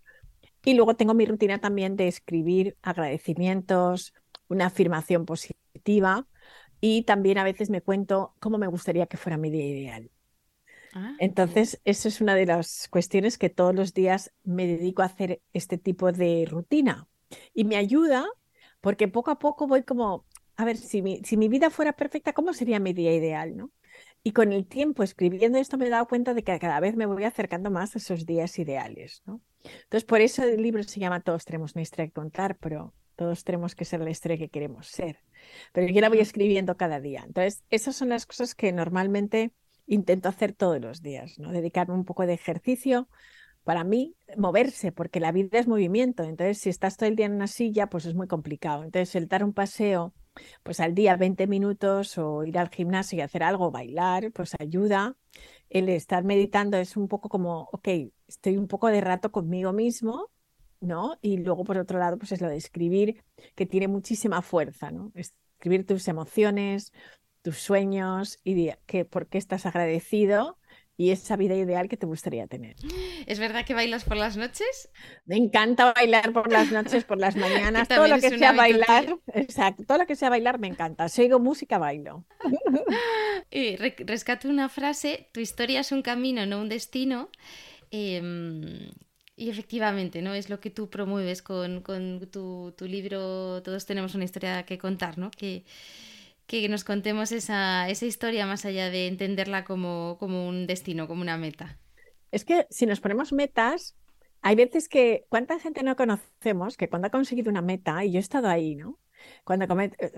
Y 0.64 0.74
luego 0.74 0.96
tengo 0.96 1.14
mi 1.14 1.24
rutina 1.26 1.60
también 1.60 1.96
de 1.96 2.08
escribir 2.08 2.76
agradecimientos, 2.82 4.14
una 4.48 4.66
afirmación 4.66 5.24
positiva 5.24 6.26
y 6.80 7.02
también 7.04 7.38
a 7.38 7.44
veces 7.44 7.70
me 7.70 7.82
cuento 7.82 8.34
cómo 8.40 8.58
me 8.58 8.66
gustaría 8.66 9.06
que 9.06 9.16
fuera 9.16 9.38
mi 9.38 9.50
día 9.50 9.66
ideal. 9.66 10.10
Ah, 10.92 11.14
Entonces, 11.18 11.80
eso 11.84 12.08
es 12.08 12.20
una 12.20 12.34
de 12.34 12.46
las 12.46 12.88
cuestiones 12.90 13.38
que 13.38 13.50
todos 13.50 13.74
los 13.74 13.92
días 13.94 14.32
me 14.44 14.66
dedico 14.66 15.02
a 15.02 15.06
hacer 15.06 15.42
este 15.52 15.78
tipo 15.78 16.12
de 16.12 16.46
rutina. 16.48 17.08
Y 17.54 17.64
me 17.64 17.76
ayuda 17.76 18.26
porque 18.88 19.06
poco 19.06 19.30
a 19.30 19.38
poco 19.38 19.66
voy 19.66 19.82
como, 19.82 20.24
a 20.56 20.64
ver, 20.64 20.78
si 20.78 21.02
mi, 21.02 21.20
si 21.22 21.36
mi 21.36 21.50
vida 21.50 21.68
fuera 21.68 21.92
perfecta, 21.92 22.32
¿cómo 22.32 22.54
sería 22.54 22.80
mi 22.80 22.94
día 22.94 23.14
ideal? 23.14 23.54
¿no? 23.54 23.70
Y 24.22 24.32
con 24.32 24.50
el 24.50 24.66
tiempo 24.66 25.02
escribiendo 25.02 25.58
esto 25.58 25.76
me 25.76 25.88
he 25.88 25.90
dado 25.90 26.08
cuenta 26.08 26.32
de 26.32 26.42
que 26.42 26.58
cada 26.58 26.80
vez 26.80 26.96
me 26.96 27.04
voy 27.04 27.24
acercando 27.24 27.70
más 27.70 27.94
a 27.94 27.98
esos 27.98 28.24
días 28.24 28.58
ideales. 28.58 29.22
¿no? 29.26 29.42
Entonces, 29.62 30.06
por 30.06 30.22
eso 30.22 30.42
el 30.42 30.62
libro 30.62 30.82
se 30.84 31.00
llama 31.00 31.20
Todos 31.20 31.44
tenemos 31.44 31.74
una 31.74 31.82
historia 31.82 32.06
que 32.06 32.14
contar, 32.14 32.56
pero 32.56 32.94
todos 33.14 33.44
tenemos 33.44 33.74
que 33.74 33.84
ser 33.84 34.00
la 34.00 34.08
historia 34.08 34.38
que 34.38 34.48
queremos 34.48 34.86
ser. 34.86 35.18
Pero 35.74 35.92
yo 35.92 36.00
la 36.00 36.08
voy 36.08 36.20
escribiendo 36.20 36.78
cada 36.78 36.98
día. 36.98 37.24
Entonces, 37.26 37.64
esas 37.68 37.94
son 37.94 38.08
las 38.08 38.24
cosas 38.24 38.54
que 38.54 38.72
normalmente 38.72 39.52
intento 39.86 40.30
hacer 40.30 40.54
todos 40.54 40.80
los 40.80 41.02
días, 41.02 41.38
¿no? 41.38 41.52
Dedicarme 41.52 41.92
un 41.92 42.06
poco 42.06 42.24
de 42.24 42.32
ejercicio. 42.32 43.06
Para 43.68 43.84
mí, 43.84 44.16
moverse, 44.38 44.92
porque 44.92 45.20
la 45.20 45.30
vida 45.30 45.58
es 45.58 45.68
movimiento. 45.68 46.22
Entonces, 46.22 46.56
si 46.56 46.70
estás 46.70 46.96
todo 46.96 47.06
el 47.06 47.16
día 47.16 47.26
en 47.26 47.34
una 47.34 47.46
silla, 47.46 47.90
pues 47.90 48.06
es 48.06 48.14
muy 48.14 48.26
complicado. 48.26 48.82
Entonces, 48.82 49.14
el 49.14 49.28
dar 49.28 49.44
un 49.44 49.52
paseo, 49.52 50.14
pues 50.62 50.80
al 50.80 50.94
día 50.94 51.16
20 51.16 51.46
minutos 51.46 52.16
o 52.16 52.44
ir 52.44 52.56
al 52.56 52.70
gimnasio 52.70 53.18
y 53.18 53.20
hacer 53.20 53.42
algo, 53.42 53.70
bailar, 53.70 54.32
pues 54.32 54.54
ayuda. 54.58 55.18
El 55.68 55.90
estar 55.90 56.24
meditando 56.24 56.78
es 56.78 56.96
un 56.96 57.08
poco 57.08 57.28
como, 57.28 57.68
ok, 57.70 57.88
estoy 58.26 58.56
un 58.56 58.68
poco 58.68 58.86
de 58.88 59.02
rato 59.02 59.30
conmigo 59.32 59.74
mismo, 59.74 60.30
¿no? 60.80 61.18
Y 61.20 61.36
luego, 61.36 61.64
por 61.64 61.76
otro 61.76 61.98
lado, 61.98 62.16
pues 62.16 62.32
es 62.32 62.40
lo 62.40 62.48
de 62.48 62.56
escribir, 62.56 63.22
que 63.54 63.66
tiene 63.66 63.86
muchísima 63.86 64.40
fuerza, 64.40 64.90
¿no? 64.90 65.12
Escribir 65.14 65.84
tus 65.84 66.08
emociones, 66.08 66.90
tus 67.42 67.58
sueños 67.58 68.38
y 68.44 68.70
que 68.86 69.04
por 69.04 69.26
qué 69.26 69.36
estás 69.36 69.66
agradecido 69.66 70.56
y 70.98 71.12
esa 71.12 71.36
vida 71.36 71.54
ideal 71.54 71.88
que 71.88 71.96
te 71.96 72.06
gustaría 72.06 72.48
tener. 72.48 72.74
¿Es 73.26 73.38
verdad 73.38 73.64
que 73.64 73.72
bailas 73.72 74.04
por 74.04 74.16
las 74.16 74.36
noches? 74.36 74.90
Me 75.24 75.36
encanta 75.36 75.92
bailar 75.94 76.32
por 76.32 76.52
las 76.52 76.72
noches, 76.72 77.04
por 77.04 77.18
las 77.18 77.36
mañanas, 77.44 77.86
todo 77.88 78.08
lo 78.08 78.18
que 78.18 78.36
sea 78.36 78.52
bailar, 78.52 79.16
exacto, 79.32 79.84
todo 79.84 79.98
lo 79.98 80.06
que 80.06 80.16
sea 80.16 80.28
bailar 80.28 80.58
me 80.58 80.66
encanta. 80.66 81.08
Si 81.08 81.22
oigo 81.22 81.38
música, 81.38 81.78
bailo. 81.78 82.26
Y 83.50 83.76
rescato 83.76 84.48
una 84.48 84.68
frase, 84.68 85.30
tu 85.32 85.40
historia 85.40 85.80
es 85.80 85.92
un 85.92 86.02
camino, 86.02 86.44
no 86.44 86.60
un 86.60 86.68
destino. 86.68 87.30
Em, 87.90 88.90
y 89.36 89.48
efectivamente, 89.48 90.20
¿no? 90.20 90.34
Es 90.34 90.50
lo 90.50 90.60
que 90.60 90.68
tú 90.68 90.90
promueves 90.90 91.40
con, 91.40 91.82
tu, 92.30 92.74
tu, 92.76 92.84
libro 92.84 93.62
Todos 93.62 93.86
tenemos 93.86 94.14
una 94.14 94.24
historia 94.24 94.64
que 94.64 94.76
contar, 94.76 95.16
¿no? 95.16 95.30
Que, 95.30 95.64
que 96.48 96.66
nos 96.68 96.82
contemos 96.82 97.30
esa, 97.30 97.88
esa 97.88 98.06
historia 98.06 98.46
más 98.46 98.64
allá 98.64 98.90
de 98.90 99.06
entenderla 99.06 99.64
como, 99.64 100.16
como 100.18 100.48
un 100.48 100.66
destino, 100.66 101.06
como 101.06 101.20
una 101.20 101.36
meta. 101.36 101.78
Es 102.32 102.44
que 102.44 102.66
si 102.70 102.86
nos 102.86 103.00
ponemos 103.00 103.32
metas, 103.32 103.96
hay 104.40 104.56
veces 104.56 104.88
que, 104.88 105.26
¿cuánta 105.28 105.60
gente 105.60 105.82
no 105.82 105.94
conocemos 105.94 106.78
que 106.78 106.88
cuando 106.88 107.08
ha 107.08 107.10
conseguido 107.10 107.50
una 107.50 107.60
meta, 107.60 108.02
y 108.02 108.12
yo 108.12 108.18
he 108.18 108.20
estado 108.20 108.48
ahí, 108.48 108.76
¿no? 108.76 108.98
Cuando 109.44 109.66
eh, 109.80 110.12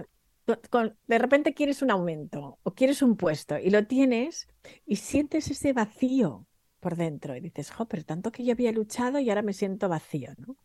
de 1.06 1.18
repente 1.18 1.52
quieres 1.52 1.82
un 1.82 1.90
aumento 1.90 2.58
o 2.62 2.74
quieres 2.74 3.02
un 3.02 3.16
puesto 3.16 3.58
y 3.58 3.70
lo 3.70 3.86
tienes 3.86 4.46
y 4.86 4.96
sientes 4.96 5.50
ese 5.50 5.72
vacío 5.72 6.46
por 6.78 6.94
dentro 6.96 7.34
y 7.36 7.40
dices, 7.40 7.72
jo, 7.72 7.86
pero 7.86 8.04
tanto 8.04 8.30
que 8.30 8.44
yo 8.44 8.52
había 8.52 8.70
luchado 8.70 9.18
y 9.18 9.28
ahora 9.28 9.42
me 9.42 9.52
siento 9.52 9.88
vacío, 9.88 10.30
¿no? 10.38 10.56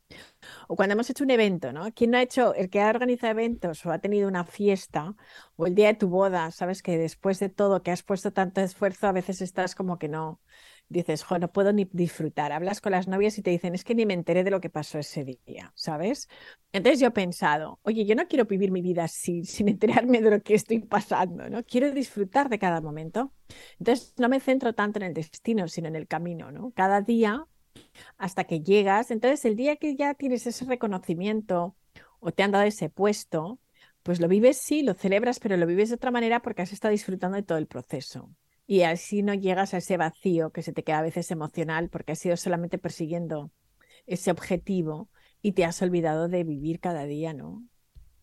O 0.67 0.75
cuando 0.75 0.93
hemos 0.93 1.09
hecho 1.09 1.23
un 1.23 1.31
evento, 1.31 1.71
¿no? 1.73 1.91
¿Quién 1.93 2.11
no 2.11 2.17
ha 2.17 2.21
hecho, 2.21 2.53
el 2.53 2.69
que 2.69 2.81
ha 2.81 2.89
organizado 2.89 3.31
eventos 3.31 3.85
o 3.85 3.91
ha 3.91 3.99
tenido 3.99 4.27
una 4.27 4.45
fiesta 4.45 5.15
o 5.55 5.67
el 5.67 5.75
día 5.75 5.87
de 5.87 5.93
tu 5.95 6.07
boda, 6.07 6.51
sabes 6.51 6.81
que 6.81 6.97
después 6.97 7.39
de 7.39 7.49
todo 7.49 7.83
que 7.83 7.91
has 7.91 8.03
puesto 8.03 8.31
tanto 8.33 8.61
esfuerzo, 8.61 9.07
a 9.07 9.11
veces 9.11 9.41
estás 9.41 9.75
como 9.75 9.97
que 9.97 10.07
no, 10.07 10.41
dices, 10.89 11.23
jo, 11.23 11.39
no 11.39 11.51
puedo 11.51 11.73
ni 11.73 11.85
disfrutar. 11.91 12.51
Hablas 12.51 12.81
con 12.81 12.91
las 12.91 13.07
novias 13.07 13.37
y 13.37 13.41
te 13.41 13.51
dicen, 13.51 13.75
es 13.75 13.83
que 13.83 13.95
ni 13.95 14.05
me 14.05 14.13
enteré 14.13 14.43
de 14.43 14.51
lo 14.51 14.61
que 14.61 14.69
pasó 14.69 14.99
ese 14.99 15.23
día, 15.23 15.71
¿sabes? 15.75 16.27
Entonces 16.71 16.99
yo 16.99 17.07
he 17.07 17.11
pensado, 17.11 17.79
oye, 17.83 18.05
yo 18.05 18.15
no 18.15 18.27
quiero 18.27 18.45
vivir 18.45 18.71
mi 18.71 18.81
vida 18.81 19.05
así, 19.05 19.43
sin 19.45 19.69
enterarme 19.69 20.21
de 20.21 20.31
lo 20.31 20.41
que 20.41 20.55
estoy 20.55 20.79
pasando, 20.79 21.49
¿no? 21.49 21.63
Quiero 21.63 21.91
disfrutar 21.91 22.49
de 22.49 22.59
cada 22.59 22.81
momento. 22.81 23.33
Entonces 23.79 24.13
no 24.17 24.29
me 24.29 24.39
centro 24.39 24.73
tanto 24.73 24.99
en 24.99 25.03
el 25.05 25.13
destino, 25.13 25.67
sino 25.67 25.87
en 25.87 25.95
el 25.95 26.07
camino, 26.07 26.51
¿no? 26.51 26.71
Cada 26.71 27.01
día 27.01 27.47
hasta 28.17 28.43
que 28.45 28.61
llegas. 28.61 29.11
Entonces 29.11 29.45
el 29.45 29.55
día 29.55 29.75
que 29.77 29.95
ya 29.95 30.13
tienes 30.13 30.47
ese 30.47 30.65
reconocimiento 30.65 31.75
o 32.19 32.31
te 32.31 32.43
han 32.43 32.51
dado 32.51 32.65
ese 32.65 32.89
puesto, 32.89 33.59
pues 34.03 34.19
lo 34.19 34.27
vives, 34.27 34.57
sí, 34.57 34.83
lo 34.83 34.93
celebras, 34.93 35.39
pero 35.39 35.57
lo 35.57 35.65
vives 35.65 35.89
de 35.89 35.95
otra 35.95 36.11
manera 36.11 36.41
porque 36.41 36.61
has 36.61 36.73
estado 36.73 36.91
disfrutando 36.91 37.35
de 37.37 37.43
todo 37.43 37.57
el 37.57 37.67
proceso 37.67 38.29
y 38.67 38.81
así 38.81 39.21
no 39.21 39.33
llegas 39.33 39.73
a 39.73 39.77
ese 39.77 39.97
vacío 39.97 40.51
que 40.51 40.63
se 40.63 40.73
te 40.73 40.83
queda 40.83 40.99
a 40.99 41.03
veces 41.03 41.29
emocional 41.31 41.89
porque 41.89 42.13
has 42.13 42.25
ido 42.25 42.37
solamente 42.37 42.77
persiguiendo 42.77 43.51
ese 44.07 44.31
objetivo 44.31 45.09
y 45.41 45.51
te 45.51 45.65
has 45.65 45.81
olvidado 45.81 46.27
de 46.27 46.43
vivir 46.43 46.79
cada 46.79 47.05
día, 47.05 47.33
¿no? 47.33 47.63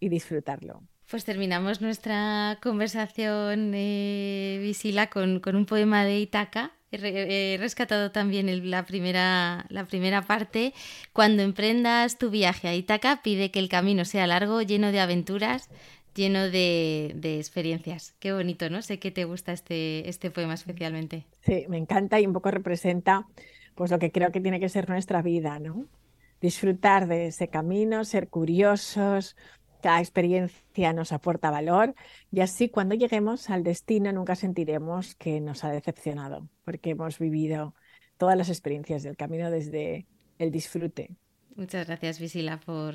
Y 0.00 0.08
disfrutarlo. 0.08 0.82
Pues 1.08 1.24
terminamos 1.24 1.80
nuestra 1.80 2.58
conversación, 2.62 3.72
eh, 3.74 4.58
Visila, 4.60 5.10
con, 5.10 5.40
con, 5.40 5.54
un 5.54 5.66
poema 5.66 6.04
de 6.04 6.18
Itaca. 6.18 6.72
He, 6.92 7.56
rescatado 7.58 8.10
también 8.10 8.70
la, 8.70 8.84
primera, 8.84 9.64
la 9.70 9.86
primera 9.86 10.22
parte. 10.22 10.74
Cuando 11.12 11.42
emprendas 11.42 12.18
tu 12.18 12.30
viaje 12.30 12.68
a 12.68 12.74
Itaca, 12.74 13.22
pide 13.22 13.50
que 13.50 13.58
el 13.58 13.68
camino 13.68 14.04
sea 14.04 14.26
largo, 14.26 14.60
lleno 14.60 14.92
de 14.92 15.00
aventuras, 15.00 15.70
lleno 16.14 16.50
de, 16.50 17.38
experiencias. 17.38 18.14
Qué 18.18 18.32
bonito, 18.32 18.68
¿no? 18.68 18.82
Sé 18.82 18.98
que 18.98 19.10
te 19.10 19.24
gusta 19.24 19.52
este, 19.52 20.08
este 20.08 20.30
poema 20.30 20.54
especialmente. 20.54 21.24
Sí, 21.40 21.64
me 21.68 21.78
encanta 21.78 22.20
y 22.20 22.26
un 22.26 22.34
poco 22.34 22.50
representa 22.50 23.26
pues 23.74 23.90
lo 23.90 23.98
que 23.98 24.12
creo 24.12 24.30
que 24.30 24.40
tiene 24.40 24.60
que 24.60 24.68
ser 24.68 24.88
nuestra 24.90 25.22
vida, 25.22 25.58
¿no? 25.58 25.86
Disfrutar 26.42 27.06
de 27.06 27.28
ese 27.28 27.48
camino, 27.48 28.04
ser 28.04 28.28
curiosos, 28.28 29.34
cada 29.82 30.00
experiencia 30.00 30.92
nos 30.92 31.12
aporta 31.12 31.50
valor 31.50 31.94
y 32.30 32.40
así 32.40 32.68
cuando 32.68 32.94
lleguemos 32.94 33.50
al 33.50 33.64
destino 33.64 34.12
nunca 34.12 34.36
sentiremos 34.36 35.14
que 35.16 35.40
nos 35.40 35.64
ha 35.64 35.70
decepcionado, 35.70 36.48
porque 36.64 36.90
hemos 36.90 37.18
vivido 37.18 37.74
todas 38.16 38.38
las 38.38 38.48
experiencias 38.48 39.02
del 39.02 39.16
camino 39.16 39.50
desde 39.50 40.06
el 40.38 40.50
disfrute. 40.50 41.10
Muchas 41.56 41.86
gracias, 41.86 42.18
Visila, 42.18 42.58
por 42.60 42.94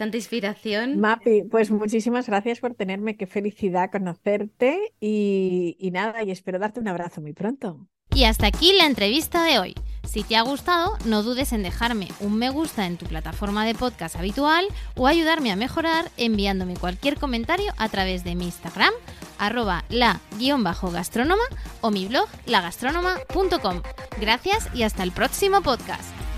tanta 0.00 0.16
inspiración. 0.16 0.98
Mapi, 0.98 1.42
pues 1.42 1.70
muchísimas 1.70 2.26
gracias 2.26 2.58
por 2.60 2.72
tenerme, 2.74 3.18
qué 3.18 3.26
felicidad 3.26 3.90
conocerte 3.92 4.94
y, 4.98 5.76
y 5.78 5.90
nada, 5.90 6.22
y 6.24 6.30
espero 6.30 6.58
darte 6.58 6.80
un 6.80 6.88
abrazo 6.88 7.20
muy 7.20 7.34
pronto. 7.34 7.86
Y 8.14 8.24
hasta 8.24 8.46
aquí 8.46 8.72
la 8.72 8.86
entrevista 8.86 9.44
de 9.44 9.58
hoy. 9.58 9.74
Si 10.08 10.22
te 10.22 10.36
ha 10.36 10.42
gustado, 10.42 10.96
no 11.04 11.22
dudes 11.22 11.52
en 11.52 11.62
dejarme 11.62 12.08
un 12.20 12.38
me 12.38 12.48
gusta 12.48 12.86
en 12.86 12.96
tu 12.96 13.04
plataforma 13.04 13.66
de 13.66 13.74
podcast 13.74 14.16
habitual 14.16 14.64
o 14.96 15.06
ayudarme 15.06 15.52
a 15.52 15.56
mejorar 15.56 16.10
enviándome 16.16 16.78
cualquier 16.78 17.18
comentario 17.18 17.70
a 17.76 17.90
través 17.90 18.24
de 18.24 18.34
mi 18.34 18.46
Instagram, 18.46 18.94
arroba 19.38 19.84
la-gastrónoma 19.90 21.44
o 21.82 21.90
mi 21.90 22.06
blog 22.06 22.26
lagastronoma.com. 22.46 23.82
Gracias 24.18 24.74
y 24.74 24.82
hasta 24.82 25.02
el 25.02 25.12
próximo 25.12 25.60
podcast. 25.60 26.29